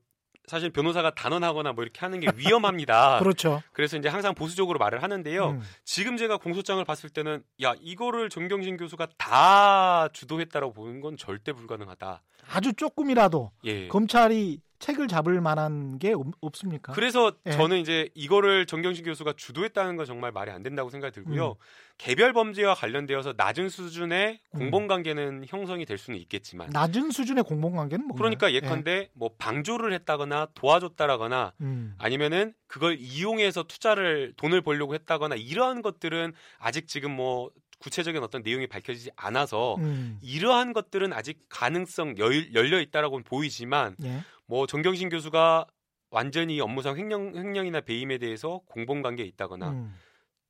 [0.46, 3.18] 사실 변호사가 단언하거나 뭐 이렇게 하는 게 위험합니다.
[3.18, 3.62] 그렇죠.
[3.72, 5.50] 그래서 이제 항상 보수적으로 말을 하는데요.
[5.50, 5.62] 음.
[5.85, 12.22] 지금 제가 공소장을 봤을 때는 야 이거를 정경진 교수가 다 주도했다라고 보는 건 절대 불가능하다.
[12.48, 13.88] 아주 조금이라도 예.
[13.88, 17.50] 검찰이 책을 잡을 만한 게 없, 습니까 그래서 예.
[17.50, 21.50] 저는 이제 이거를 정경심 교수가 주도했다는 건 정말 말이 안 된다고 생각이 들고요.
[21.50, 21.54] 음.
[21.98, 24.58] 개별 범죄와 관련되어서 낮은 수준의 음.
[24.58, 29.08] 공범 관계는 형성이 될 수는 있겠지만 낮은 수준의 공범 관계는 뭐 그러니까 예컨대 예.
[29.14, 31.94] 뭐 방조를 했다거나 도와줬다라거나 음.
[31.98, 38.66] 아니면은 그걸 이용해서 투자를 돈을 벌려고 했다거나 이러한 것들은 아직 지금 뭐 구체적인 어떤 내용이
[38.66, 40.18] 밝혀지지 않아서 음.
[40.22, 44.22] 이러한 것들은 아직 가능성 열려 있다라고는 보이지만 예.
[44.46, 45.66] 뭐 정경신 교수가
[46.11, 49.94] 완전히 업무상 횡령 횡령이나 배임에 대해서 공범 관계에 있다거나 음.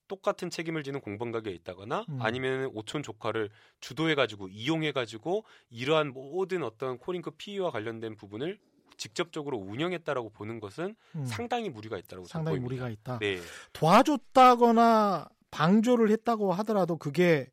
[0.09, 2.19] 똑같은 책임을 지는 공범 관계에 있다거나 음.
[2.21, 8.59] 아니면 오촌 조카를 주도해 가지고 이용해 가지고 이러한 모든 어떤 코링크 피의와 관련된 부분을
[8.99, 11.25] 직접적으로 운영했다라고 보는 것은 음.
[11.27, 13.19] 상당히 무리가 있다고 상당히 무리가 있다.
[13.19, 13.41] 네.
[13.73, 17.51] 도와줬다거나 방조를 했다고 하더라도 그게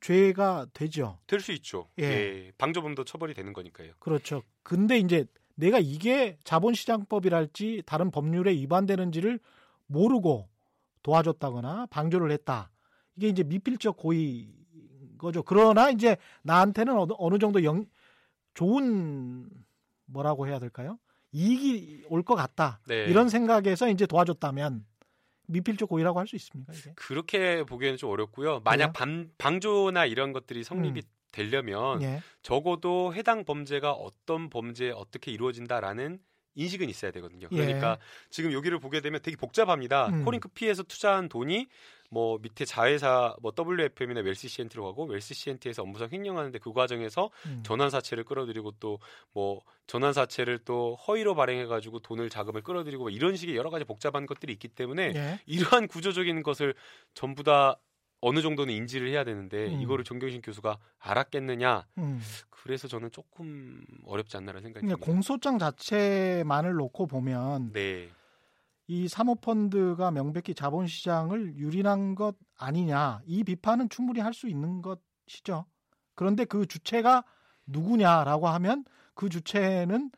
[0.00, 1.18] 죄가 되죠.
[1.26, 1.88] 될 수 있죠.
[2.00, 2.04] 예.
[2.04, 2.52] 예.
[2.58, 3.92] 방조범도 처벌이 되는 거니까요.
[4.00, 4.42] 그렇죠.
[4.62, 5.24] 근데 이제
[5.54, 9.38] 내가 이게 자본시장법이랄지 다른 법률에 위반되는지를
[9.86, 10.48] 모르고
[11.02, 12.70] 도와줬다거나 방조를 했다.
[13.16, 14.48] 이게 이제 미필적 고의
[15.18, 15.42] 거죠.
[15.42, 17.84] 그러나 이제 나한테는 어느, 어느 정도 영,
[18.54, 19.48] 좋은
[20.06, 20.98] 뭐라고 해야 될까요?
[21.32, 22.80] 이익이 올 것 같다.
[22.86, 23.04] 네.
[23.06, 24.84] 이런 생각에서 이제 도와줬다면
[25.46, 26.72] 미필적 고의라고 할 수 있습니까?
[26.72, 26.92] 이게?
[26.94, 28.60] 그렇게 보기에는 좀 어렵고요.
[28.64, 31.08] 만약 방, 방조나 이런 것들이 성립이 음.
[31.32, 32.22] 되려면 예.
[32.42, 36.20] 적어도 해당 범죄가 어떤 범죄에 어떻게 이루어진다라는
[36.54, 37.48] 인식은 있어야 되거든요.
[37.50, 37.56] 예.
[37.56, 38.28] 그러니까 예.
[38.30, 40.08] 지금 여기를 보게 되면 되게 복잡합니다.
[40.08, 40.24] 음.
[40.24, 41.66] 코링크 PE에서 투자한 돈이
[42.10, 47.62] 뭐 밑에 자회사 뭐 WFM이나 웰스 C&T로 가고 웰스 C&T에서 업무상 횡령하는데 그 과정에서 음.
[47.64, 48.98] 전환사채를 끌어들이고 또
[49.32, 54.26] 뭐 전환사채를 또 허위로 발행해 가지고 돈을 자금을 끌어들이고 뭐 이런 식의 여러 가지 복잡한
[54.26, 55.40] 것들이 있기 때문에 예.
[55.46, 56.74] 이러한 구조적인 것을
[57.14, 57.78] 전부 다
[58.22, 59.80] 어느 정도는 인지를 해야 되는데 음.
[59.82, 61.84] 이거를 정경심 교수가 알았겠느냐?
[61.98, 62.20] 음.
[62.50, 65.04] 그래서 저는 조금 어렵지 않나라는 생각이 듭니다.
[65.04, 68.08] 공소장 자체만을 놓고 보면 네.
[68.86, 75.66] 이 사모펀드가 명백히 자본시장을 유린한 것 아니냐 이 비판은 충분히 할 수 있는 것이죠.
[76.14, 77.24] 그런데 그 주체가
[77.66, 80.10] 누구냐라고 하면 그 주체는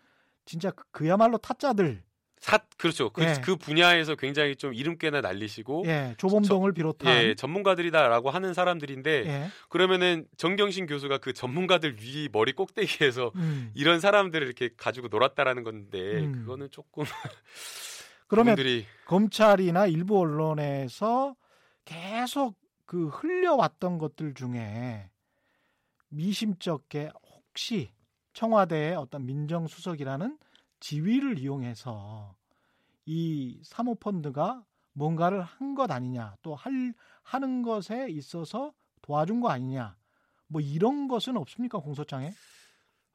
[0.44, 2.02] 진짜 그, 그야말로 타짜들
[2.44, 3.08] 사 그렇죠.
[3.08, 3.40] 그, 예.
[3.42, 9.48] 그 분야에서 굉장히 좀 이름께나 날리시고 예, 조범동을 저, 비롯한 예, 전문가들이다라고 하는 사람들인데 예.
[9.70, 13.72] 그러면은 정경신 교수가 그 전문가들 위 머리 꼭대기에서 음.
[13.74, 16.32] 이런 사람들을 이렇게 가지고 놀았다라는 건데 음.
[16.32, 17.04] 그거는 조금
[18.28, 18.84] 그러면 그분들이...
[19.06, 21.36] 검찰이나 일부 언론에서
[21.86, 25.08] 계속 그 흘려왔던 것들 중에
[26.10, 27.90] 미심쩍게 혹시
[28.34, 30.36] 청와대의 어떤 민정수석이라는
[30.84, 32.34] 지위를 이용해서
[33.06, 36.92] 이 사모펀드가 뭔가를 한 것 아니냐, 또 할,
[37.22, 39.96] 하는 것에 있어서 도와준 거 아니냐,
[40.46, 42.30] 뭐 이런 것은 없습니까, 공소장에?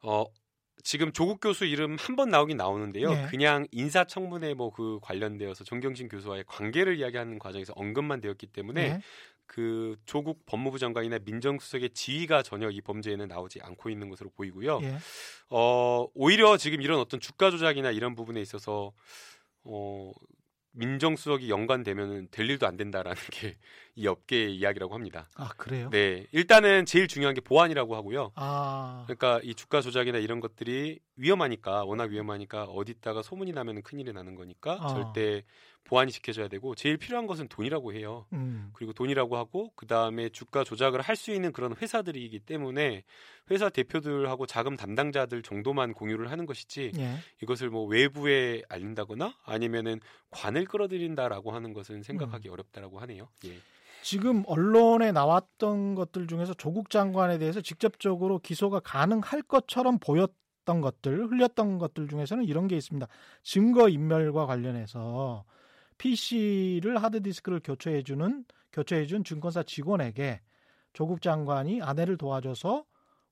[0.02, 0.24] 어,
[0.82, 3.10] 지금 조국 교수 이름 한 번 나오긴 나오는데요.
[3.12, 3.26] 네.
[3.30, 9.00] 그냥 인사청문회 뭐 그 관련되어서 정경심 교수와의 관계를 이야기하는 과정에서 언급만 되었기 때문에 네.
[9.50, 14.78] 그 조국 법무부 장관이나 민정수석의 지위가 전혀 이 범죄에는 나오지 않고 있는 것으로 보이고요.
[14.84, 14.96] 예.
[15.48, 18.92] 어, 오히려 지금 이런 어떤 주가 조작이나 이런 부분에 있어서
[19.64, 20.12] 어,
[20.70, 23.56] 민정수석이 연관되면은 될 일도 안 된다라는 게
[23.96, 25.28] 이 업계의 이야기라고 합니다.
[25.34, 25.90] 아 그래요?
[25.90, 28.30] 네, 일단은 제일 중요한 게 보안이라고 하고요.
[28.36, 34.36] 아 그러니까 이 주가 조작이나 이런 것들이 위험하니까 워낙 위험하니까 어디다가 소문이 나면은 큰일이 나는
[34.36, 34.86] 거니까 아.
[34.86, 35.42] 절대
[35.90, 38.24] 보안이 지켜져야 되고 제일 필요한 것은 돈이라고 해요.
[38.32, 38.70] 음.
[38.74, 43.02] 그리고 돈이라고 하고 그 다음에 주가 조작을 할 수 있는 그런 회사들이기 때문에
[43.50, 47.16] 회사 대표들하고 자금 담당자들 정도만 공유를 하는 것이지 예.
[47.42, 50.00] 이것을 뭐 외부에 알린다거나 아니면은
[50.30, 52.52] 관을 끌어들인다라고 하는 것은 생각하기 음.
[52.54, 53.28] 어렵다라고 하네요.
[53.44, 53.58] 예.
[54.02, 60.30] 지금 언론에 나왔던 것들 중에서 조국 장관에 대해서 직접적으로 기소가 가능할 것처럼 보였
[60.66, 63.06] 던 것들, 흘렸던 것들 중에서는 이런 게 있습니다.
[63.42, 65.44] 증거 인멸과 관련해서
[66.00, 70.40] PC를 하드디스크를 교체해주는 교체해준 증권사 직원에게
[70.94, 72.84] 조국 장관이 아내를 도와줘서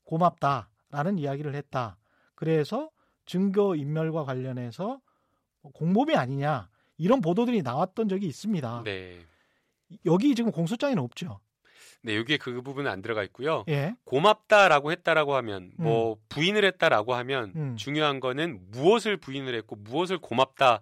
[0.05, 1.97] 고맙다라는 이야기를 했다.
[2.35, 2.91] 그래서
[3.25, 5.01] 증거 인멸과 관련해서
[5.73, 8.83] 공범이 아니냐 이런 보도들이 나왔던 적이 있습니다.
[8.85, 9.19] 네.
[10.05, 11.41] 여기 지금 공소장에는 없죠.
[12.03, 13.65] 네, 여기에 그 부분은 안 들어가 있고요.
[13.69, 13.95] 예.
[14.05, 16.17] 고맙다라고 했다라고 하면 뭐 음.
[16.29, 17.77] 부인을 했다라고 하면 음.
[17.77, 20.81] 중요한 거는 무엇을 부인을 했고 무엇을 고맙다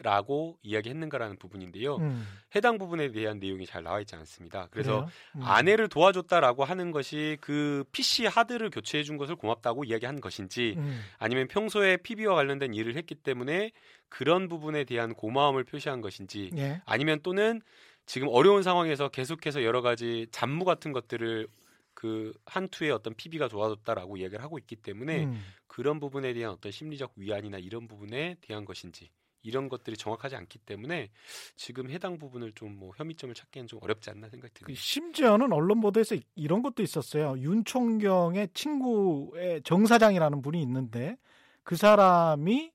[0.00, 1.96] 라고 이야기했는가라는 부분인데요.
[1.96, 2.26] 음.
[2.54, 4.68] 해당 부분에 대한 내용이 잘 나와 있지 않습니다.
[4.70, 5.42] 그래서 음.
[5.42, 11.00] 아내를 도와줬다라고 하는 것이 그 PC 하드를 교체해 준 것을 고맙다고 이야기한 것인지 음.
[11.18, 13.72] 아니면 평소에 PB와 관련된 일을 했기 때문에
[14.08, 16.80] 그런 부분에 대한 고마움을 표시한 것인지 예.
[16.86, 17.60] 아니면 또는
[18.06, 21.48] 지금 어려운 상황에서 계속해서 여러 가지 잡무 같은 것들을
[21.94, 25.40] 그 한투의 어떤 PB가 좋아졌다라고 이야기를 하고 있기 때문에 음.
[25.66, 29.10] 그런 부분에 대한 어떤 심리적 위안이나 이런 부분에 대한 것인지
[29.44, 31.10] 이런 것들이 정확하지 않기 때문에
[31.54, 34.66] 지금 해당 부분을 좀 뭐 혐의점을 찾기엔 좀 어렵지 않나 생각이 듭니다.
[34.66, 37.36] 그 심지어는 언론 보도에서 이런 것도 있었어요.
[37.38, 41.16] 윤 총경의 친구의 정 사장이라는 분이 있는데
[41.62, 42.72] 그 사람이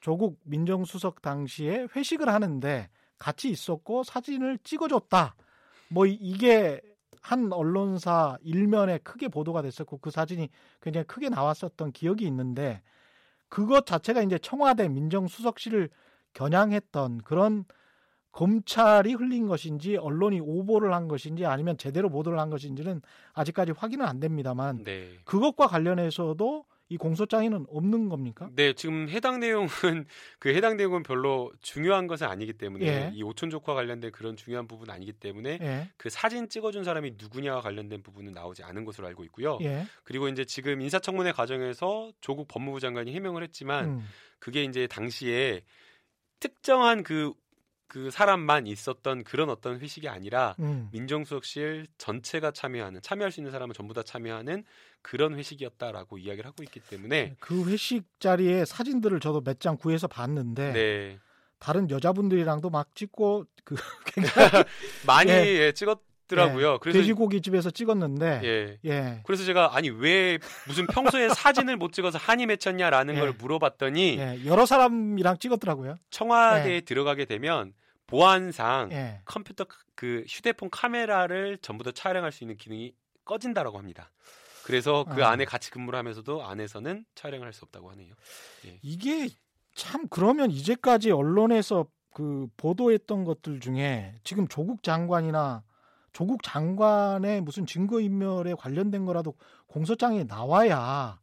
[0.00, 5.34] 조국 민정수석 당시에 회식을 하는데 같이 있었고 사진을 찍어줬다.
[5.88, 6.80] 뭐 이게
[7.20, 10.48] 한 언론사 일면에 크게 보도가 됐었고 그 사진이
[10.80, 12.82] 굉장히 크게 나왔었던 기억이 있는데
[13.52, 15.90] 그것 자체가 이제 청와대 민정수석실을
[16.32, 17.66] 겨냥했던 그런
[18.30, 23.02] 검찰이 흘린 것인지 언론이 오보를 한 것인지 아니면 제대로 보도를 한 것인지는
[23.34, 25.18] 아직까지 확인은 안 됩니다만 네.
[25.26, 28.50] 그것과 관련해서도 이 공소장에는 없는 겁니까?
[28.54, 29.68] 네, 지금 해당 내용은
[30.38, 33.10] 그 해당 내용은 별로 중요한 것은 아니기 때문에 예.
[33.14, 35.90] 이 오촌족과 관련된 그런 중요한 부분 아니기 때문에 예.
[35.96, 39.58] 그 사진 찍어준 사람이 누구냐와 관련된 부분은 나오지 않은 것으로 알고 있고요.
[39.62, 39.86] 예.
[40.04, 44.04] 그리고 이제 지금 인사청문회 과정에서 조국 법무부 장관이 해명을 했지만 음.
[44.38, 45.62] 그게 이제 당시에
[46.40, 47.32] 특정한 그
[47.92, 50.88] 그 사람만 있었던 그런 어떤 회식이 아니라 음.
[50.92, 54.64] 민정수석실 전체가 참여하는 참여할 수 있는 사람은 전부 다 참여하는
[55.02, 60.08] 그런 회식이었다라고 이야기를 하고 있기 때문에 네, 그 회식 자리에 사진들을 저도 몇 장 구해서
[60.08, 61.18] 봤는데 네.
[61.58, 63.76] 다른 여자분들이랑도 막 찍고 그
[64.06, 64.64] 굉장히
[65.06, 65.44] 많이 예.
[65.44, 66.72] 예, 찍었 더라고요.
[66.72, 68.78] 예, 그래서 돼지고기 집에서 찍었는데 예.
[68.90, 69.20] 예.
[69.26, 73.20] 그래서 제가 아니 왜 무슨 평소에 사진을 못 찍어서 한이 맺혔냐라는 예.
[73.20, 75.98] 걸 물어봤더니 예, 여러 사람이랑 찍었더라고요.
[76.08, 76.80] 청와대에 예.
[76.80, 77.74] 들어가게 되면
[78.12, 79.20] 보안상 예.
[79.24, 82.94] 컴퓨터 그 휴대폰 카메라를 전부 다 촬영할 수 있는 기능이
[83.24, 84.10] 꺼진다라고 합니다.
[84.64, 85.30] 그래서 그 아.
[85.30, 88.14] 안에 같이 근무를 하면서도 안에서는 촬영을 할 수 없다고 하네요.
[88.66, 88.78] 예.
[88.82, 89.28] 이게
[89.74, 95.64] 참 그러면 이제까지 언론에서 그 보도했던 것들 중에 지금 조국 장관이나
[96.12, 99.34] 조국 장관의 무슨 증거인멸에 관련된 거라도
[99.66, 101.18] 공소장에 나와야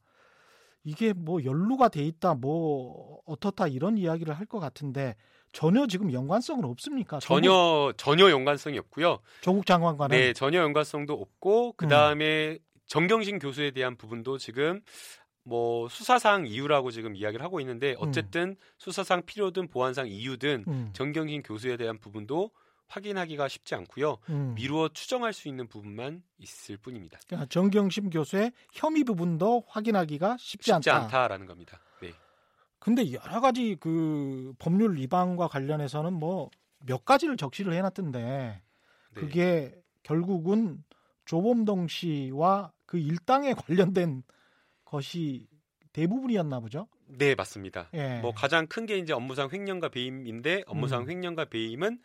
[0.83, 5.15] 이게 뭐 연루가 돼 있다 뭐 어떻다 이런 이야기를 할 것 같은데
[5.51, 7.19] 전혀 지금 연관성은 없습니까?
[7.19, 9.19] 전혀 조국, 전혀 연관성이 없고요.
[9.41, 12.57] 조국 장관과는 네 전혀 연관성도 없고 그 다음에 음.
[12.87, 14.81] 정경심 교수에 대한 부분도 지금
[15.43, 17.97] 뭐 수사상 이유라고 지금 이야기를 하고 있는데 음.
[17.99, 18.55] 어쨌든 음.
[18.77, 20.89] 수사상 필요든 보안상 이유든 음.
[20.93, 22.51] 정경심 교수에 대한 부분도
[22.87, 24.17] 확인하기가 쉽지 않고요.
[24.29, 24.53] 음.
[24.55, 27.19] 미루어 추정할 수 있는 부분만 있을 뿐입니다.
[27.27, 31.05] 그러니까 정경심 교수의 혐의 부분도 확인하기가 쉽지, 쉽지 않다.
[31.05, 31.79] 않다라는 겁니다.
[32.79, 32.85] 네.
[33.03, 36.49] 근데 여러 가지 그 법률 위반과 관련해서는 뭐
[36.85, 38.61] 몇 가지를 적시를 해놨던데 네.
[39.13, 40.83] 그게 결국은
[41.25, 43.53] 조범동 씨와 그 일당에
[43.93, 44.23] 관련된
[44.85, 45.47] 것이
[45.93, 46.87] 대부분이었나 보죠.
[47.07, 47.89] 네, 맞습니다.
[47.93, 48.19] 예.
[48.19, 51.09] 뭐 가장 큰 게 이제 업무상 횡령과 배임인데 업무상 음.
[51.09, 51.99] 횡령과 배임은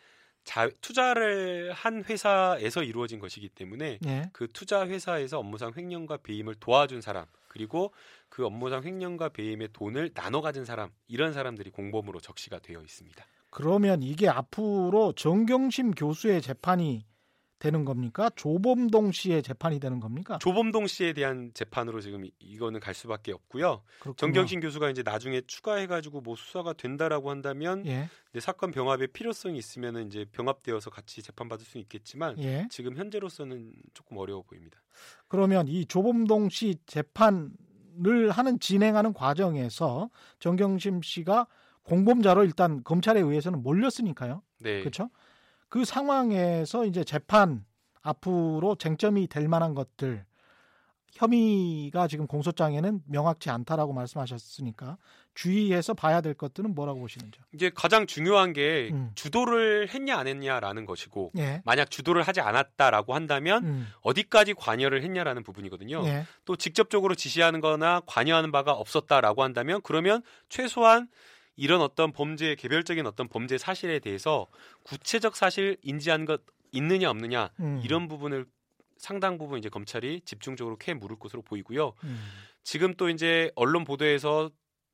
[0.45, 4.29] 자, 투자를 한 회사에서 이루어진 것이기 때문에 예.
[4.31, 7.91] 그 투자 회사에서 업무상 횡령과 배임을 도와준 사람 그리고
[8.29, 13.25] 그 업무상 횡령과 배임의 돈을 나눠 가진 사람 이런 사람들이 공범으로 적시가 되어 있습니다.
[13.49, 17.05] 그러면 이게 앞으로 정경심 교수의 재판이
[17.57, 18.29] 되는 겁니까?
[18.35, 20.37] 조범동 씨의 재판이 되는 겁니까?
[20.39, 23.81] 조범동 씨에 대한 재판으로 지금 이거는 갈 수밖에 없고요.
[23.99, 24.15] 그렇군요.
[24.15, 28.09] 정경심 교수가 이제 나중에 추가해가지고 뭐 수사가 된다라고 한다면 예.
[28.39, 32.67] 사건 병합의 필요성이 있으면 이제 병합되어서 같이 재판받을 수 있겠지만 예.
[32.69, 34.77] 지금 현재로서는 조금 어려워 보입니다.
[35.27, 37.51] 그러면 이 조범동 씨 재판을
[38.31, 41.47] 하는 진행하는 과정에서 정경심 씨가
[41.83, 44.41] 공범자로 일단 검찰에 의해서는 몰렸으니까요.
[44.59, 44.79] 네.
[44.79, 45.09] 그렇죠?
[45.69, 47.65] 그 상황에서 이제 재판
[48.01, 50.25] 앞으로 쟁점이 될 만한 것들
[51.15, 54.97] 혐의가 지금 공소장에는 명확치 않다라고 말씀하셨으니까
[55.33, 57.43] 주의해서 봐야 될 것들은 뭐라고 보시는지요?
[57.53, 59.11] 이제 가장 중요한 게 음.
[59.15, 61.61] 주도를 했냐 안 했냐라는 것이고 예.
[61.65, 63.87] 만약 주도를 하지 않았다라고 한다면 음.
[64.01, 66.05] 어디까지 관여를 했냐라는 부분이거든요.
[66.05, 66.25] 예.
[66.43, 71.07] 또 직접적으로 지시하는 거나 관여하는 바가 없었다라고 한다면 그러면 최소한
[71.55, 74.47] 이런 어떤 범죄 개별적인 어떤 범죄 사실에 대해서
[74.83, 76.41] 구체적 사실 인지한 것
[76.71, 77.81] 있느냐 없느냐 음.
[77.83, 78.45] 이런 부분을
[78.97, 81.93] 상당 부분 이제 검찰이 집중적으로 캐 물을 것으로 보이고요.
[82.03, 82.19] 음.
[82.63, 84.51] 지금 또 이제 언론 보도에서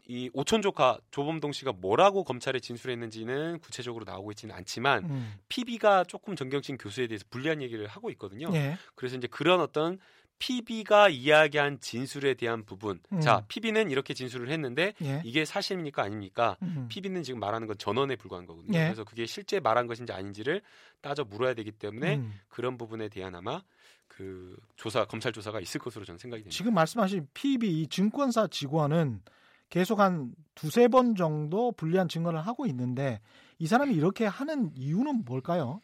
[0.08, 5.34] 이 오촌 조카 조범동 씨가 뭐라고 검찰에 진술했는지는 구체적으로 나오고 있지는 않지만 음.
[5.48, 8.50] PB가 조금 정경심 교수에 대해서 불리한 얘기를 하고 있거든요.
[8.54, 8.78] 예.
[8.96, 10.00] 그래서 이제 그런 어떤
[10.42, 13.00] PB가 이야기한 진술에 대한 부분.
[13.14, 13.22] 음.
[13.22, 15.22] 자, PB는 이렇게 진술을 했는데 예.
[15.24, 16.58] 이게 사실입니까 아닙니까?
[16.64, 16.88] 음.
[16.90, 18.76] PB는 지금 말하는 건 전원에 불과한 거거든요.
[18.78, 18.86] 예.
[18.86, 20.64] 그래서 그게 실제 말한 것인지 아닌지를
[21.00, 22.34] 따져 물어야 되기 때문에 음.
[22.50, 23.62] 그런 부분에 대한 아마
[24.08, 26.58] 그 조사 검찰 조사가 있을 것으로 저는 생각이 됩니다.
[26.58, 29.22] 지금 말씀하신 PB 증권사 직원은
[29.70, 33.22] 계속 한 두세 번 정도 불리한 증언을 하고 있는데
[33.60, 35.82] 이 사람이 이렇게 하는 이유는 뭘까요?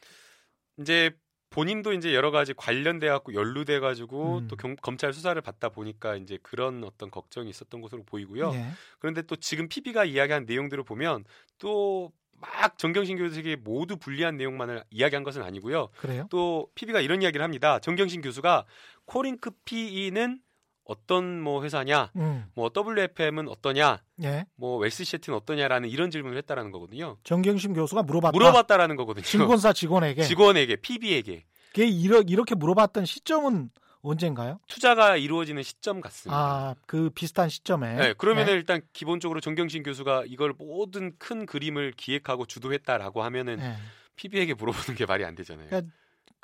[0.80, 1.12] 이제
[1.58, 4.48] 본인도 이제 여러 가지 관련돼 갖고 연루돼 가지고 음.
[4.48, 8.52] 또 경, 검찰 수사를 받다 보니까 이제 그런 어떤 걱정이 있었던 것으로 보이고요.
[8.52, 8.70] 네.
[9.00, 11.26] 그런데 또 지금 PB가 이야기한 내용들을 보면
[11.58, 15.90] 또막 정경심 교수에게 모두 불리한 내용만을 이야기한 것은 아니고요.
[15.98, 16.28] 그래요?
[16.30, 17.80] 또 PB가 이런 이야기를 합니다.
[17.80, 18.68] 정경심 교수가
[19.06, 20.40] 코링크 PE는
[20.88, 22.46] 어떤 뭐 회사냐, 음.
[22.56, 24.46] 뭐 WFM은 어떠냐, 예.
[24.56, 27.18] 뭐 웨스시애트는 어떠냐라는 이런 질문을 했다라는 거거든요.
[27.24, 28.32] 정경심 교수가 물어봤다.
[28.32, 29.26] 물어봤다라는 거거든요.
[29.26, 30.24] 증권사 직원에게.
[30.24, 31.44] 직원에게, PB에게.
[31.74, 33.70] 그게 이렇게 물어봤던 시점은
[34.02, 34.60] 언젠가요?
[34.68, 36.40] 투자가 이루어지는 시점 같습니다.
[36.40, 37.96] 아, 그 비슷한 시점에.
[37.96, 38.54] 네, 그러면 네.
[38.54, 43.76] 일단 기본적으로 정경심 교수가 이걸 모든 큰 그림을 기획하고 주도했다라고 하면은 네.
[44.16, 45.68] PB에게 물어보는 게 말이 안 되잖아요.
[45.68, 45.92] 그러니까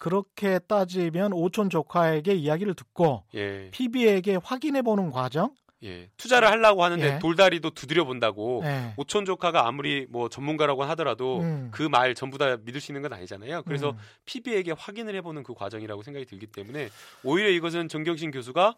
[0.04, 3.70] 그렇게 따지면 오촌 조카에게 이야기를 듣고 예.
[3.72, 5.56] PB에게 확인해 보는 과정.
[5.82, 6.10] 예.
[6.18, 7.20] 투자를 하려고 하는데 예.
[7.20, 8.94] 돌다리도 두드려 본다고 예.
[8.98, 11.70] 오촌 조카가 아무리 뭐 전문가라고 하더라도 음.
[11.72, 13.64] 그말 전부 다 믿을 수 있는 건 아니잖아요.
[13.64, 13.98] 그래서 음.
[14.26, 16.90] PB에게 확인을 해보는 그 과정이라고 생각이 들기 때문에
[17.24, 18.76] 오히려 이것은 정경신 교수가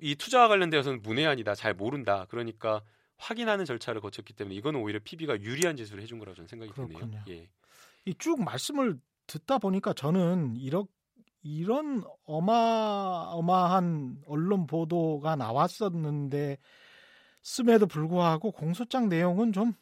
[0.00, 2.26] 이 투자와 관련되어서는 문외한이다, 잘 모른다.
[2.28, 2.80] 그러니까
[3.18, 6.98] 확인하는 절차를 거쳤기 때문에 이거는 오히려 PB가 유리한 짓을 해준 거라고 저는 생각이 그렇군요.
[7.06, 7.22] 드네요.
[7.28, 7.48] 예.
[8.04, 8.96] 이 쭉 말씀을
[9.28, 10.86] 듣다 보니까 저는 이런
[11.42, 16.58] 이런 어마어마한 언론 보도가 나왔었는데
[17.42, 19.72] 씀에도 불구하고 공소장 내용은 좀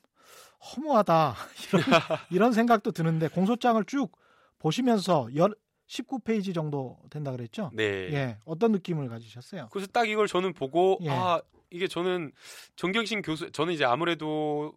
[0.60, 1.34] 허무하다
[1.72, 1.82] 이런,
[2.30, 4.12] 이런 생각도 드는데 공소장을 쭉
[4.58, 5.54] 보시면서 열,
[5.88, 7.70] 19페이지 정도 된다 그랬죠?
[7.72, 7.84] 네.
[8.12, 8.38] 예.
[8.44, 9.68] 어떤 느낌을 가지셨어요?
[9.70, 11.10] 그래서 딱 이걸 저는 보고 예.
[11.10, 12.32] 아 이게 저는
[12.76, 14.74] 정경신 교수 저는 이제 아무래도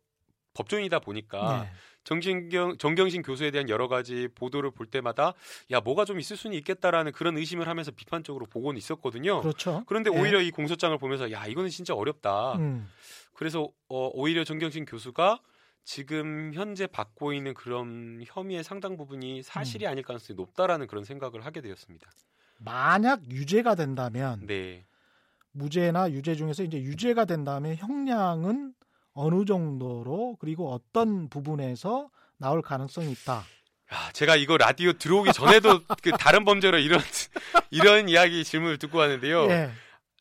[0.53, 1.71] 법조인이다 보니까 네.
[2.09, 5.35] 정신경 정경신 교수에 대한 여러 가지 보도를 볼 때마다
[5.69, 9.41] 야 뭐가 좀 있을 수는 있겠다라는 그런 의심을 하면서 비판적으로 보고는 있었거든요.
[9.41, 9.83] 그렇죠.
[9.85, 10.19] 그런데 예.
[10.19, 12.55] 오히려 이 공소장을 보면서 야 이거는 진짜 어렵다.
[12.55, 12.89] 음.
[13.33, 15.39] 그래서 어, 오히려 정경신 교수가
[15.83, 19.91] 지금 현재 받고 있는 그런 혐의의 상당 부분이 사실이 음.
[19.91, 22.09] 아닐 가능성이 높다라는 그런 생각을 하게 되었습니다.
[22.57, 24.83] 만약 유죄가 된다면 네.
[25.51, 28.73] 무죄나 유죄 중에서 이제 유죄가 된다면 형량은
[29.19, 33.43] 어느 정도로 그리고 어떤 부분에서 나올 가능성이 있다.
[33.93, 37.01] 야, 제가 이거 라디오 들어오기 전에도 그 다른 범죄로 이런
[37.69, 39.49] 이런 이야기 질문을 듣고 왔는데요.
[39.49, 39.71] 예.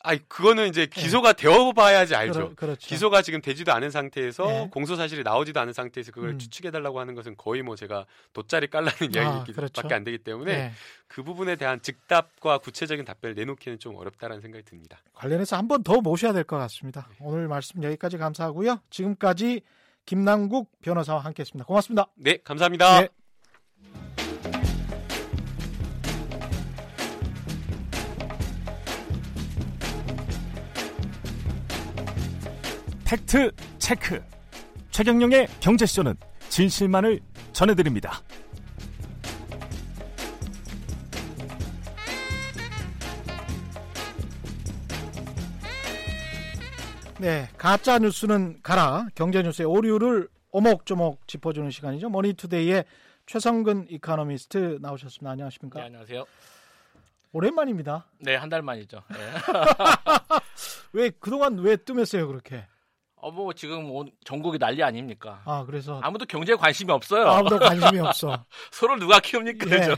[0.04, 1.32] 아, 그거는 이제 기소가 예.
[1.32, 2.32] 되어봐야지 알죠.
[2.32, 2.86] 그러, 그렇죠.
[2.86, 4.68] 기소가 지금 되지도 않은 상태에서 예.
[4.70, 6.38] 공소 사실이 나오지도 않은 상태에서 그걸 음.
[6.38, 9.82] 추측해달라고 하는 것은 거의 뭐 제가 돗자리 깔라는 아, 이야기밖에 그렇죠.
[9.90, 10.72] 안 되기 때문에 예.
[11.08, 14.98] 그 부분에 대한 즉답과 구체적인 답변을 내놓기는 좀 어렵다라는 생각이 듭니다.
[15.14, 17.08] 관련해서 한 번 더 모셔야 될 것 같습니다.
[17.10, 17.16] 네.
[17.20, 18.80] 오늘 말씀 여기까지 감사하고요.
[18.90, 19.62] 지금까지
[20.06, 21.66] 김남국 변호사와 함께했습니다.
[21.66, 22.06] 고맙습니다.
[22.14, 23.17] 네, 감사합니다.
[33.08, 34.22] 팩트 체크.
[34.90, 36.14] 최경영의 경제쇼는
[36.50, 37.20] 진실만을
[37.54, 38.20] 전해드립니다.
[47.20, 49.06] 네, 가짜 뉴스는 가라.
[49.14, 52.10] 경제 뉴스의 오류를 오목조목 짚어주는 시간이죠.
[52.10, 52.84] 머니투데이의
[53.26, 55.30] 최성근 이카노미스트 나오셨습니다.
[55.32, 55.80] 안녕하십니까?
[55.80, 56.24] 네, 안녕하세요.
[57.32, 58.06] 오랜만입니다.
[58.20, 59.02] 네, 한 달 만이죠.
[59.10, 59.16] 네.
[60.92, 62.66] 왜 그동안 왜 뜸했어요 그렇게?
[63.20, 63.90] 어, 뭐, 지금
[64.24, 65.42] 전국이 난리 아닙니까?
[65.44, 66.00] 아, 그래서.
[66.02, 67.26] 아무도 경제에 관심이 없어요.
[67.26, 68.44] 아무도 관심이 없어.
[68.70, 69.66] 서로 누가 키웁니까?
[69.66, 69.80] 네.
[69.80, 69.96] 그죠?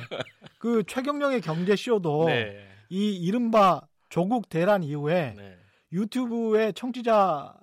[0.58, 2.66] 그 최경령의 경제 쇼도 네.
[2.88, 5.56] 이 이른바 조국 대란 이후에 네.
[5.92, 7.54] 유튜브의 청취자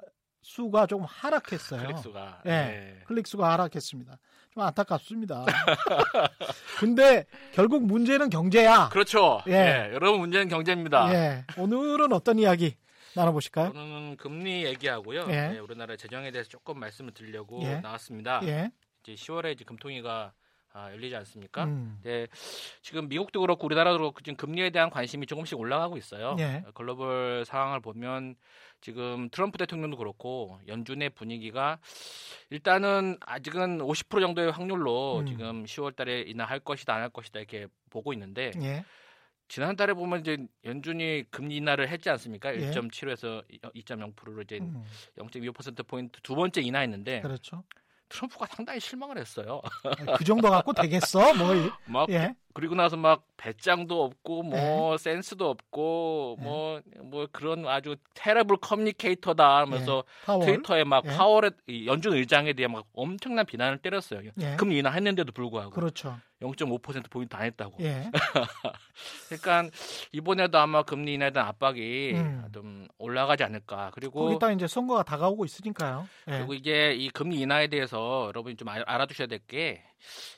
[0.42, 1.82] 수가 조금 하락했어요.
[1.82, 2.42] 클릭 수가.
[2.46, 2.52] 네.
[2.52, 3.00] 네.
[3.06, 4.18] 클릭 수가 하락했습니다.
[4.54, 5.46] 좀 안타깝습니다.
[6.80, 8.90] 근데 결국 문제는 경제야.
[8.90, 9.42] 그렇죠.
[9.48, 9.52] 예.
[9.52, 9.90] 네.
[9.94, 11.14] 여러분 문제는 경제입니다.
[11.14, 11.46] 예.
[11.58, 12.76] 오늘은 어떤 이야기
[13.18, 13.74] 나눠보실까요?
[13.74, 15.26] 저는 금리 얘기하고요.
[15.30, 15.50] 예.
[15.50, 17.80] 네, 우리나라 재정에 대해서 조금 말씀을 드리려고 예.
[17.80, 18.40] 나왔습니다.
[18.44, 18.72] 예.
[19.04, 20.34] 이제 10월에 이제 금통위가
[20.74, 21.64] 아, 열리지 않습니까?
[21.64, 21.98] 음.
[22.04, 22.28] 네,
[22.84, 26.36] 지금 미국도 그렇고 우리나라도 그렇고 지금 금리에 대한 관심이 조금씩 올라가고 있어요.
[26.40, 26.64] 예.
[26.76, 28.36] 글로벌 상황을 보면
[28.80, 31.80] 지금 트럼프 대통령도 그렇고 연준의 분위기가
[32.52, 35.26] 일단은 아직은 50% 정도의 확률로 음.
[35.26, 38.84] 지금 10월달에 인하할 것이다 안 할 것이다 이렇게 보고 있는데 예.
[39.48, 42.54] 지난달에 보면 이제 연준이 금리 인하를 했지 않습니까?
[42.56, 42.72] 예.
[42.72, 43.44] 1.75에서
[43.76, 44.84] 2.0%로 이제 음.
[45.18, 47.64] 0.25% 포인트 두 번째 인하했는데 그렇죠.
[48.10, 49.62] 트럼프가 상당히 실망을 했어요.
[50.18, 51.34] 그 정도 갖고 되겠어?
[51.34, 51.48] 뭐
[51.86, 52.36] 막 예.
[52.54, 54.98] 그리고 나서 막 배짱도 없고 뭐 네.
[54.98, 57.02] 센스도 없고 뭐뭐 네.
[57.04, 60.46] 뭐 그런 아주 테러블 커뮤니케이터다 하면서 네.
[60.46, 61.16] 트위터에 막 네.
[61.16, 61.52] 파월의
[61.86, 64.32] 연준 의장에 대해 막 엄청난 비난을 때렸어요.
[64.36, 64.56] 네.
[64.56, 65.72] 금리 인하했는데도 불구하고.
[65.72, 66.20] 그렇죠.
[66.42, 67.78] 0.5% 포인트 안 했다고.
[67.84, 68.12] 예.
[69.28, 69.70] 그러니까
[70.12, 72.46] 이번에도 아마 금리 인하에 대한 압박이 음.
[72.54, 73.92] 좀 올라가지 않을까.
[73.94, 76.08] 그리고 거기다 이제 선거가 다가오고 있으니까요.
[76.28, 76.32] 예.
[76.32, 79.84] 그리고 이제 이 금리 인하에 대해서 여러분이 좀 알아두셔야 될 게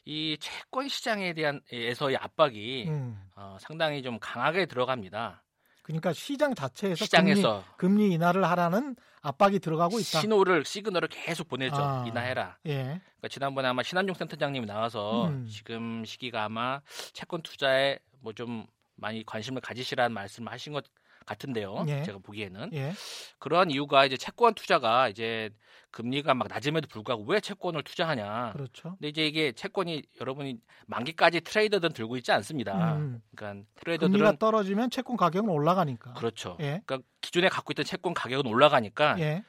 [0.05, 3.21] 이 채권 시장에 대한 에서의 압박이 음.
[3.35, 5.43] 어, 상당히 좀 강하게 들어갑니다.
[5.89, 10.21] 그러니까 시장 자체에서 시장에서 금리, 금리 인하를 하라는 압박이 들어가고 있다.
[10.21, 11.75] 신호를 시그널을 계속 보내죠.
[11.75, 12.57] 아, 인하해라.
[12.67, 12.83] 예.
[12.83, 15.47] 그러니까 지난번에 아마 신한용 센터장님이 나와서 음.
[15.49, 16.81] 지금 시기가 아마
[17.13, 18.65] 채권 투자에 뭐 좀
[19.01, 20.85] 많이 관심을 가지시라는 말씀을 하신 것
[21.25, 21.85] 같은데요.
[21.87, 22.03] 예.
[22.03, 22.93] 제가 보기에는 예.
[23.39, 25.49] 그러한 이유가 이제 채권 투자가 이제
[25.91, 28.53] 금리가 막 낮음에도 불구하고 왜 채권을 투자하냐.
[28.53, 28.91] 그렇죠.
[28.91, 32.97] 근데 이제 이게 채권이 여러분이 만기까지 트레이더든 들고 있지 않습니다.
[32.97, 33.21] 음.
[33.35, 36.13] 그러니까 트레이더들은 금리가 떨어지면 채권 가격은 올라가니까.
[36.13, 36.57] 그렇죠.
[36.59, 36.81] 예.
[36.85, 39.43] 그러니까 기존에 갖고 있던 채권 가격은 올라가니까 예.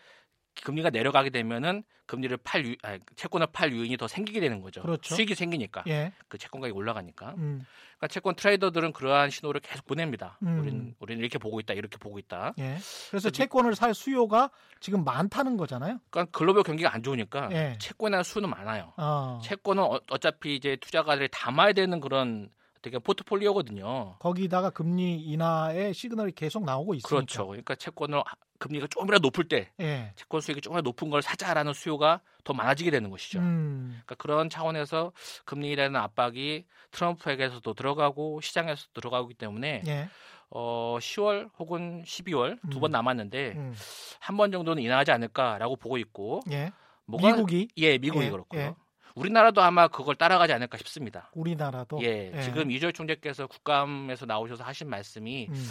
[0.65, 4.83] 금리가 내려가게 되면은 금리를 팔 유, 아니, 채권을 팔 유인이 더 생기게 되는 거죠.
[4.83, 5.15] 그렇죠.
[5.15, 6.13] 수익이 생기니까 예.
[6.29, 7.35] 그 채권 가격이 올라가니까.
[7.39, 7.65] 음.
[7.97, 10.37] 그러니까 채권 트레이더들은 그러한 신호를 계속 보냅니다.
[10.43, 10.59] 음.
[10.59, 12.55] 우리는 우리는 이렇게 보고 있다, 이렇게 보고 있다.
[12.59, 12.79] 예.
[13.11, 14.51] 그래서 채권을 살 수요가
[14.81, 16.01] 지금 많다는 거잖아요.
[16.11, 17.77] 그러니까 글로벌 경기가 안 좋으니까 예.
[17.79, 18.93] 채권에 대한 수는 많아요.
[18.97, 19.41] 어.
[19.45, 22.51] 채권은 어, 어차피 이제 투자가들이 담아야 되는 그런
[22.83, 24.17] 되게 포트폴리오거든요.
[24.19, 27.09] 거기다가 금리 인하의 시그널이 계속 나오고 있으니까.
[27.09, 27.47] 그렇죠.
[27.47, 28.23] 그러니까 채권을
[28.61, 30.13] 금리가 조금이라도 높을 때 예.
[30.15, 33.41] 채권 수익이 조금이라도 높은 걸 사자라는 수요가 더 많아지게 되는 것이죠.
[33.41, 34.01] 음.
[34.05, 35.13] 그러니까 그런 차원에서
[35.47, 40.09] 금리에 대한 압박이 트럼프에게서도 들어가고 시장에서도 들어가기 때문에 예.
[40.51, 42.71] 어 10월 혹은 12월 음.
[42.71, 43.75] 두번 남았는데 음.
[44.21, 46.71] 한번 정도는 인하하지 않을까라고 보고 있고 예.
[47.07, 48.31] 뭐가, 미국이 예 미국이 예.
[48.31, 48.61] 그렇고요.
[48.61, 48.75] 예.
[49.15, 51.31] 우리나라도 아마 그걸 따라가지 않을까 싶습니다.
[51.35, 52.43] 우리나라도 예, 예.
[52.43, 55.69] 지금 이절 총재께서 국감에서 나오셔서 하신 말씀이 음.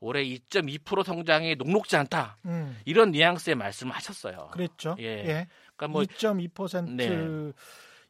[0.00, 2.36] 올해 2.2% 성장이 녹록지 않다.
[2.46, 2.76] 음.
[2.84, 4.48] 이런 뉘앙스의 말씀을 하셨어요.
[4.52, 4.96] 그랬죠.
[4.98, 5.04] 예.
[5.04, 5.46] 예.
[5.76, 7.52] 그러니까 뭐 2.2% 네.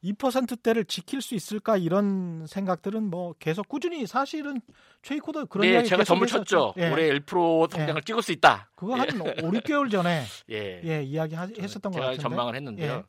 [0.05, 4.61] 2%대를 지킬 수 있을까 이런 생각들은 뭐 계속 꾸준히 사실은
[5.03, 6.75] 최이코도 그런 네, 제가 점을 쳤죠.
[6.77, 6.91] 예.
[6.91, 8.05] 올해 1% 성장을 예.
[8.05, 8.71] 찍을 수 있다.
[8.77, 9.43] 그거 한 예.
[9.43, 12.23] 5, 6개월 전에 예, 예 이야기 했었던 것 같은데.
[12.23, 13.05] 전망을 했는데요.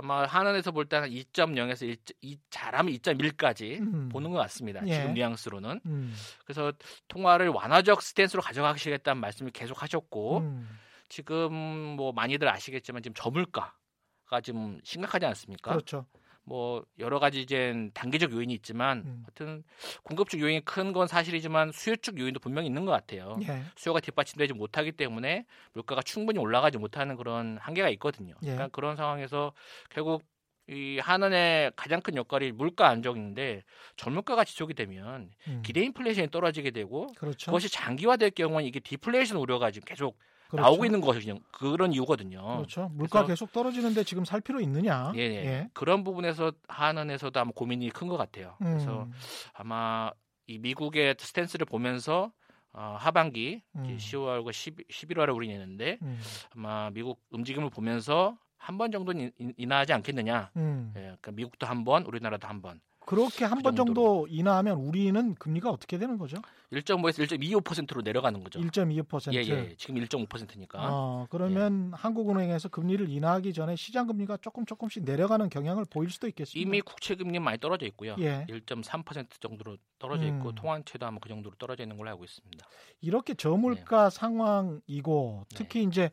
[0.00, 0.06] 예.
[0.06, 4.08] 아마 한은에서 볼 때는 2.0에서 1, 2, 잘하면 2.1까지 음.
[4.10, 4.80] 보는 것 같습니다.
[4.86, 4.94] 예.
[4.94, 5.80] 지금 뉘앙스로는.
[5.86, 6.14] 음.
[6.44, 6.72] 그래서
[7.08, 10.68] 통화를 완화적 스탠스로 가져가시겠다는 말씀을 계속 하셨고 음.
[11.08, 11.52] 지금
[11.96, 15.72] 뭐 많이들 아시겠지만 지금 저물가가 지금 심각하지 않습니까?
[15.72, 16.06] 그렇죠.
[16.50, 19.22] 뭐 여러 가지 이제 단기적 요인이 있지만 음.
[19.24, 19.62] 하여튼
[20.02, 23.38] 공급적 요인이 큰 건 사실이지만 수요적 요인도 분명히 있는 것 같아요.
[23.48, 23.62] 예.
[23.76, 28.34] 수요가 뒷받침되지 못하기 때문에 물가가 충분히 올라가지 못하는 그런 한계가 있거든요.
[28.42, 28.46] 예.
[28.46, 29.52] 그러니까 그런 상황에서
[29.90, 30.24] 결국
[30.68, 33.62] 이 한은의 가장 큰 역할이 물가 안정인데
[33.96, 35.62] 전물가가 지속이 되면 음.
[35.64, 37.46] 기대 인플레이션이 떨어지게 되고 그렇죠.
[37.46, 40.18] 그것이 장기화될 경우는 이게 디플레이션 우려가 지금 계속
[40.50, 40.62] 그렇죠.
[40.62, 42.42] 나오고 있는 것이 그냥 그런 이유거든요.
[42.56, 42.90] 그렇죠.
[42.94, 45.12] 물가 계속 떨어지는데 지금 살 필요 있느냐?
[45.16, 45.34] 예, 예.
[45.46, 45.70] 예.
[45.72, 48.56] 그런 부분에서 한은에서도 아마 고민이 큰 것 같아요.
[48.62, 48.66] 음.
[48.74, 49.08] 그래서
[49.54, 50.10] 아마
[50.46, 52.32] 이 미국의 스탠스를 보면서
[52.72, 53.96] 어, 하반기 음.
[53.96, 56.20] 10월과 10, 11월에 우리 내는데 음.
[56.54, 60.50] 아마 미국 움직임을 보면서 한 번 정도는 인하하지 않겠느냐.
[60.56, 60.92] 음.
[60.96, 62.80] 예, 그러니까 미국도 한 번, 우리나라도 한 번.
[63.10, 66.36] 그렇게 한번 그 정도 인하하면 우리는 금리가 어떻게 되는 거죠?
[66.70, 68.60] 1.5에서 1.25%로 내려가는 거죠.
[68.60, 69.34] 1.25%.
[69.34, 69.74] 예, 예.
[69.76, 70.78] 지금 1.5%니까.
[70.78, 71.96] 어, 그러면 예.
[71.96, 76.64] 한국은행에서 금리를 인하하기 전에 시장 금리가 조금 조금씩 내려가는 경향을 보일 수도 있겠습니다.
[76.64, 78.14] 이미 국채 금리 많이 떨어져 있고요.
[78.20, 78.46] 예.
[78.48, 80.54] 1.3% 정도로 떨어져 있고 음.
[80.54, 82.64] 통화채도 아마 그 정도로 떨어져 있는 걸로 알고 있습니다.
[83.00, 84.16] 이렇게 저물가 네.
[84.16, 85.86] 상황이고 특히 네.
[85.86, 86.10] 이제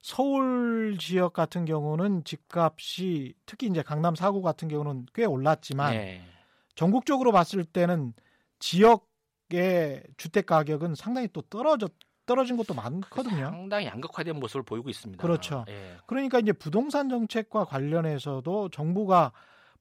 [0.00, 6.35] 서울 지역 같은 경우는 집값이 특히 이제 강남 사구 같은 경우는 꽤 올랐지만 네.
[6.76, 8.12] 전국적으로 봤을 때는
[8.60, 11.92] 지역의 주택 가격은 상당히 또 떨어졌
[12.26, 13.46] 떨어진 것도 많거든요.
[13.46, 15.22] 상당히 양극화된 모습을 보이고 있습니다.
[15.22, 15.64] 그렇죠.
[15.68, 15.96] 예.
[16.06, 19.32] 그러니까 이제 부동산 정책과 관련해서도 정부가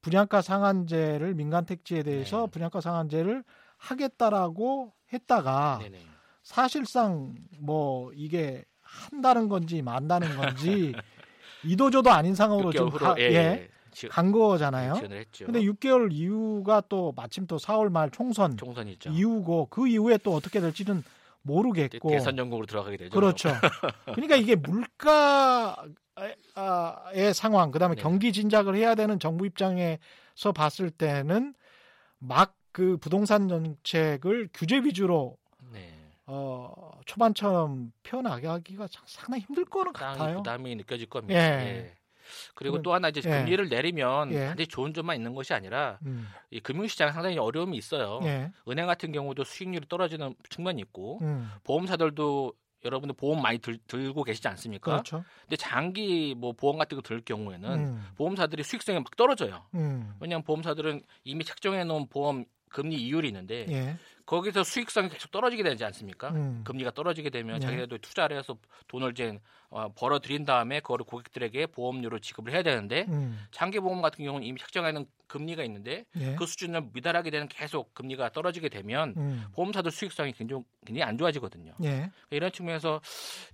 [0.02, 2.52] 분양가 상한제를 민간 택지에 대해서 네.
[2.52, 3.44] 분양가 상한제를
[3.78, 6.06] 하겠다라고 했다가 네네.
[6.44, 10.94] 사실상 뭐 이게 한다는 건지 만다는 건지
[11.66, 13.70] 이도저도 아닌 상황으로 지금 가, 예, 예,
[14.04, 14.08] 예.
[14.10, 14.94] 간 거잖아요.
[14.94, 19.12] 근데 6개월 이후가 또 마침 또 4월 말 총선 총선이죠.
[19.12, 21.04] 이후고 그 이후에 또 어떻게 될지는
[21.42, 23.12] 모르겠고 대선 전국으로 들어가게 되죠.
[23.12, 23.50] 그렇죠.
[24.14, 25.86] 그러니까 이게 물가의
[27.34, 28.02] 상황, 그다음에 네.
[28.02, 31.54] 경기 진작을 해야 되는 정부 입장에서 봤을 때는
[32.20, 35.38] 막 그 부동산 정책을 규제 위주로
[36.26, 40.38] 어, 초반처럼 펴나가기가 상당히 힘들 거는 같아요.
[40.38, 41.40] 부담이 느껴질 겁니다.
[41.40, 41.68] 예.
[41.68, 41.96] 예.
[42.54, 43.30] 그리고 또 하나 이제 예.
[43.30, 44.48] 금리를 내리면 예.
[44.48, 46.28] 단지 좋은 점만 있는 것이 아니라 음.
[46.52, 48.20] 이 금융시장에 상당히 어려움이 있어요.
[48.24, 48.52] 예.
[48.68, 51.52] 은행 같은 경우도 수익률이 떨어지는 측면이 있고 음.
[51.64, 52.54] 보험사들도
[52.84, 54.92] 여러분들 보험 많이 들, 들고 계시지 않습니까?
[54.92, 55.24] 그렇죠.
[55.42, 58.06] 근데 장기 뭐 보험 같은 거 들 경우에는 음.
[58.16, 59.64] 보험사들이 수익성이 막 떨어져요.
[59.74, 60.14] 음.
[60.20, 62.46] 왜냐하면 보험사들은 이미 책정해 놓은 보험
[62.76, 63.98] 금리 이율이 있는데 예.
[64.26, 66.32] 거기서 수익성이 계속 떨어지게 되지 않습니까?
[66.32, 66.62] 음.
[66.66, 67.66] 금리가 떨어지게 되면 네.
[67.66, 68.58] 자기네도 투자를 해서
[68.90, 73.40] 돈을 이제 어, 벌어 들인 다음에 그거를 고객들에게 보험료로 지급을 해야 되는데 음.
[73.52, 76.36] 장기 보험 같은 경우는 이미 책정하는 금리가 있는데 예.
[76.36, 79.46] 그 수준을 미달하게 되는 계속 금리가 떨어지게 되면 음.
[79.54, 81.74] 보험사들 수익성이 굉장히, 굉장히 안 좋아지거든요.
[81.84, 82.12] 예.
[82.30, 83.02] 이런 측면에서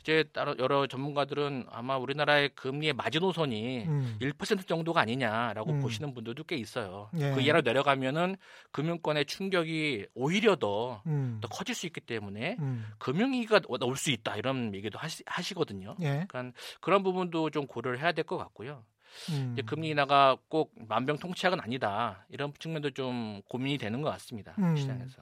[0.02, 4.18] 이제 따로 여러 전문가들은 아마 우리나라의 금리의 마지노선이 음.
[4.22, 5.82] 1% 정도가 아니냐라고 음.
[5.82, 7.10] 보시는 분들도 꽤 있어요.
[7.18, 7.32] 예.
[7.32, 8.36] 그 이하로 내려가면은
[8.72, 11.40] 금융권의 충격이 오히려 더더 음.
[11.42, 12.86] 더 커질 수 있기 때문에 음.
[13.00, 15.96] 금융위기가 올 수 있다 이런 얘기도 하시, 하시거든요.
[16.02, 16.26] 예.
[16.28, 18.84] 그러니까 그런 부분도 좀 고려를 해야 될 것 같고요.
[19.30, 19.52] 음.
[19.54, 24.76] 이제 금리 인하가 꼭 만병통치약은 아니다 이런 측면도 좀 고민이 되는 것 같습니다 음.
[24.76, 25.22] 시장에서.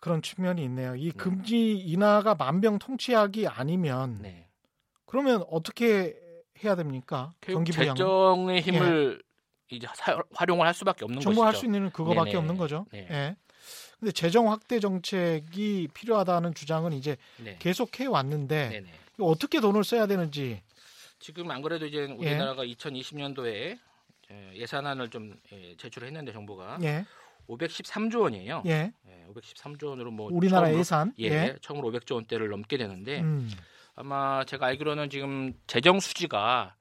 [0.00, 0.94] 그런 측면이 있네요.
[0.94, 1.16] 이 네.
[1.16, 4.48] 금리 인하가 만병통치약이 아니면 네.
[5.04, 6.16] 그러면 어떻게
[6.62, 7.32] 해야 됩니까?
[7.40, 9.22] 경기 재정의 힘을
[9.72, 9.76] 예.
[9.76, 11.24] 이제 사, 활용을 할 수밖에 없는 거죠.
[11.30, 12.38] 정부 할 수 있는 그거밖에 네네.
[12.38, 12.86] 없는 거죠.
[12.92, 13.08] 네.
[13.10, 13.36] 예.
[13.98, 17.56] 근데 재정 확대 정책이 필요하다는 주장은 이제 네.
[17.58, 18.84] 계속 해 왔는데
[19.18, 20.62] 어떻게 돈을 써야 되는지
[21.18, 22.72] 지금 안 그래도 이제 우리나라가 예.
[22.72, 23.78] 2020년도에
[24.54, 27.04] 예산안을 좀 예, 제출했는데 정부가 예.
[27.48, 28.62] 513조 원이에요.
[28.66, 28.92] 예.
[29.06, 31.56] 예 513조 원으로 뭐 우리나라 처음으로, 예산 예, 예.
[31.60, 33.50] 처음으로 500조 원대를 넘게 되는데 음.
[33.94, 36.74] 아마 제가 알기로는 지금 재정 수지가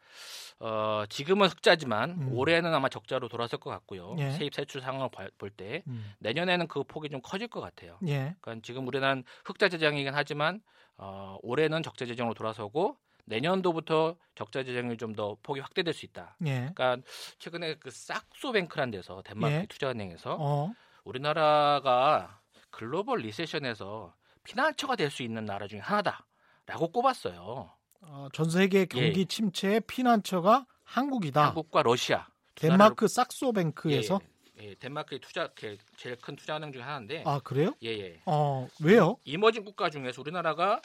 [0.59, 2.29] 어, 지금은 흑자지만 음.
[2.33, 4.15] 올해는 아마 적자로 돌아설 것 같고요.
[4.19, 4.31] 예.
[4.31, 6.13] 세입 세출 상황을 볼때 음.
[6.19, 7.99] 내년에는 그 폭이 좀 커질 것 같아요.
[8.07, 8.36] 예.
[8.41, 10.61] 그러니까 지금 우리는 흑자 재정이긴 하지만
[10.97, 16.36] 어, 올해는 적자 재정으로 돌아서고 내년도부터 적자 재정이 좀 더 폭이 확대될 수 있다.
[16.45, 16.69] 예.
[16.73, 16.97] 그러니까
[17.39, 19.65] 최근에 그 싹소뱅크란 데서 덴마크 예.
[19.69, 20.73] 투자은행에서 어.
[21.03, 24.13] 우리나라가 글로벌 리세션에서
[24.43, 27.71] 피난처가 될 수 있는 나라 중에 하나다라고 꼽았어요.
[28.01, 29.26] 어, 전 세계 경기 예.
[29.26, 31.47] 침체의 피난처가 한국이다.
[31.47, 32.28] 한국과 러시아.
[32.55, 34.19] 덴마크 싹소뱅크에서
[34.59, 35.49] 예, 예, 덴마크의 투자
[35.97, 37.23] 제일 큰 투자은행 중에 하나인데.
[37.26, 37.73] 아 그래요?
[37.84, 38.21] 예, 예.
[38.26, 39.17] 어 왜요?
[39.23, 40.82] 이머징 국가 중에서 우리나라가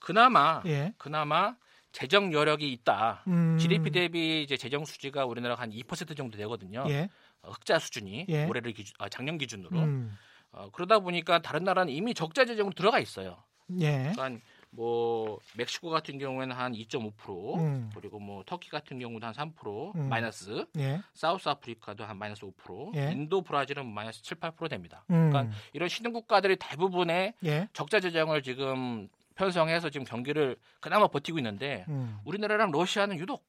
[0.00, 0.94] 그나마 예.
[0.98, 1.56] 그나마
[1.92, 3.24] 재정 여력이 있다.
[3.26, 3.58] 음.
[3.58, 6.84] GDP 대비 이제 재정 수지가 우리나라가 한 2% 정도 되거든요.
[6.88, 7.08] 예.
[7.42, 8.46] 어, 흑자 수준이 예.
[8.46, 9.78] 올해를 기준, 아, 작년 기준으로.
[9.78, 10.16] 음.
[10.52, 13.42] 어, 그러다 보니까 다른 나라는 이미 적자 재정으로 들어가 있어요.
[13.78, 14.12] 예.
[14.12, 17.90] 그러니까 뭐 멕시코 같은 경우에는 한 2.5% 음.
[17.94, 20.08] 그리고 뭐 터키 같은 경우도 한 3% 음.
[20.08, 21.00] 마이너스 예.
[21.14, 23.12] 사우스 아프리카도 한 마이너스 5% 예.
[23.12, 25.04] 인도 브라질은 마이너스 7, 8% 됩니다.
[25.10, 25.30] 음.
[25.30, 27.68] 그러니까 이런 신흥 국가들이 대부분의 예.
[27.72, 29.08] 적자 재정을 지금
[29.40, 32.18] 편성해서 지금 경기를 그나마 버티고 있는데 음.
[32.24, 33.48] 우리나라랑 러시아는 유독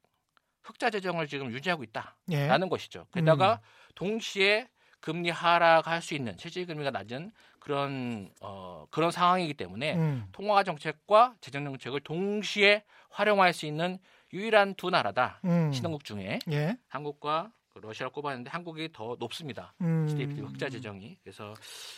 [0.64, 2.70] 흑자 재정을 지금 유지하고 있다라는 예.
[2.70, 3.08] 것이죠.
[3.14, 3.92] 게다가 음.
[3.96, 4.70] 동시에
[5.02, 10.26] 금리 하락할 수 있는 실질 금리가 낮은 그런 어 그런 상황이기 때문에 음.
[10.32, 13.98] 통화 정책과 재정 정책을 동시에 활용할 수 있는
[14.32, 15.72] 유일한 두 나라다 음.
[15.74, 16.78] 신흥국 중에 예.
[16.88, 19.74] 한국과 그 러시아를 꼽았는데 한국이 더 높습니다.
[19.82, 20.08] 음.
[20.08, 21.54] GDP 흑자 재정이 그래서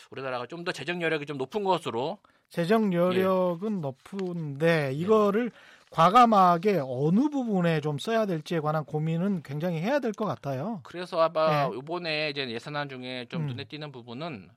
[0.10, 2.20] 우리나라가 좀 더 재정 여력이 좀 높은 것으로
[2.54, 3.82] 재정 여력은 예.
[3.82, 5.56] 높은데 이거를 네.
[5.90, 10.80] 과감하게 어느 부분에 좀 써야 될지에 관한 고민은 굉장히 해야 될 것 같아요.
[10.84, 11.78] 그래서 아마 네.
[11.78, 13.48] 이번에 이제 예산안 중에 좀 음.
[13.48, 14.50] 눈에 띄는 부분은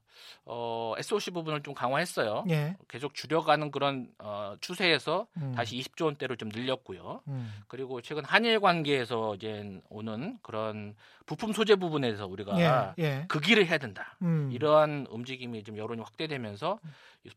[0.45, 2.45] 어, SOC 부분을 좀 강화했어요.
[2.51, 2.77] 예.
[2.89, 5.53] 계속 줄여가는 그런 어, 추세에서 음.
[5.57, 7.23] 다시 20조 원대로 좀 늘렸고요.
[7.29, 7.53] 음.
[7.69, 10.95] 그리고 최근 한일 관계에서 이제 오는 그런
[11.25, 13.03] 부품 소재 부분에서 우리가 예.
[13.03, 13.25] 예.
[13.29, 14.17] 그 길을 해야 된다.
[14.23, 14.51] 음.
[14.53, 16.79] 이러한 움직임이 좀 여론이 확대되면서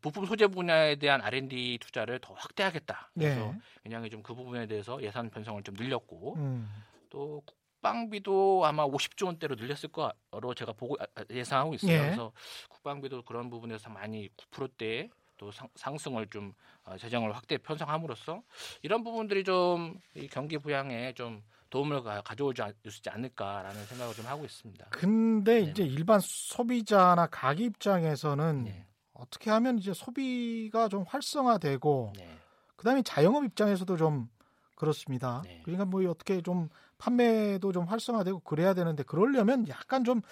[0.00, 3.10] 부품 소재 분야에 대한 R&D 투자를 더 확대하겠다.
[3.14, 3.60] 그래서 예.
[3.82, 6.70] 그냥 좀그 부분에 대해서 예산 편성을 좀 늘렸고 음.
[7.08, 11.92] 또 국방비도 아마 50조 원대로 늘렸을 거로 제가 보고 아, 아, 예상하고 있어요.
[11.92, 11.98] 예.
[11.98, 12.32] 그래서
[12.68, 16.52] 국방비도 그런 부분에서 많이 9%대 또 상, 승을좀
[16.84, 18.42] 어, 재정을 확대 편성함으로써
[18.82, 22.62] 이런 부분들이 좀 이 경기 부양에 좀 도움을 가, 져오지
[23.08, 24.86] 않을까라는 생각을 좀 하고 있습니다.
[24.90, 25.70] 근데 네.
[25.70, 28.86] 이제 일반 소비자나 가게 입장에서는 네.
[29.20, 32.38] 어떻게 하면 이제 소비가 좀 활성화되고 네.
[32.76, 34.28] 그다음에 자영업 입장에서도 좀
[34.74, 35.42] 그렇습니다.
[35.44, 35.60] 네.
[35.62, 40.22] 그러니까 뭐 어떻게 좀 판매도 좀 활성화되고 그래야 되는데 그러려면 약간 좀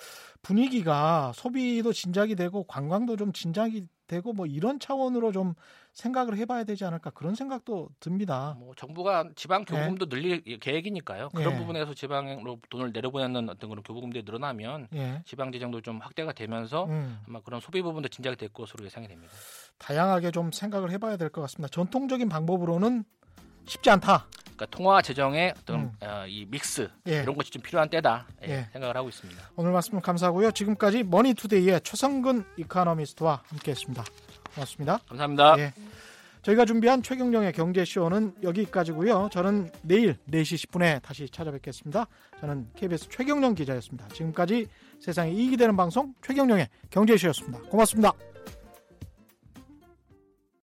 [0.41, 5.55] 분위기가 소비도 진작이 되고 관광도 좀 진작이 되고 뭐 이런 차원으로 좀
[5.99, 8.55] 생각을 해봐야 되지 않을까 그런 생각도 듭니다.
[8.61, 9.75] 뭐 정부가 지방 네.
[9.75, 10.17] 교부금도 네.
[10.17, 11.31] 늘릴 계획이니까요.
[11.31, 11.59] 그런 네.
[11.59, 15.21] 부분에서 지방으로 돈을 내려보내는 어떤 그런 교부금들이 늘어나면 네.
[15.27, 17.19] 지방 재정도 좀 확대가 되면서 음.
[17.27, 19.33] 아마 그런 소비 부분도 진작이 될 것으로 예상이 됩니다.
[19.79, 21.69] 다양하게 좀 생각을 해봐야 될 것 같습니다.
[21.73, 23.05] 전통적인 방법으로는
[23.67, 24.27] 쉽지 않다.
[24.45, 25.93] 그러니까 통화 재정의 어떤 음.
[26.01, 27.23] 어, 이 믹스 예.
[27.23, 28.69] 이런 것이 좀 필요한 때다 예, 예.
[28.73, 29.51] 생각을 하고 있습니다.
[29.57, 30.53] 오늘 말씀 감사하고요.
[30.53, 34.05] 지금까지 머니투데이의 최성근 이카노미스트와 함께했습니다.
[34.55, 34.99] 고맙습니다.
[35.09, 35.59] 감사합니다.
[35.59, 35.73] 예.
[36.43, 39.29] 저희가 준비한 최경령의 경제쇼는 여기까지고요.
[39.33, 42.07] 저는 내일 4시 10분에 다시 찾아뵙겠습니다.
[42.41, 44.09] 저는 KBS 최경령 기자였습니다.
[44.09, 44.67] 지금까지
[45.01, 47.59] 세상에 이익이 되는 방송 최경령의 경제쇼였습니다.
[47.71, 48.13] 고맙습니다.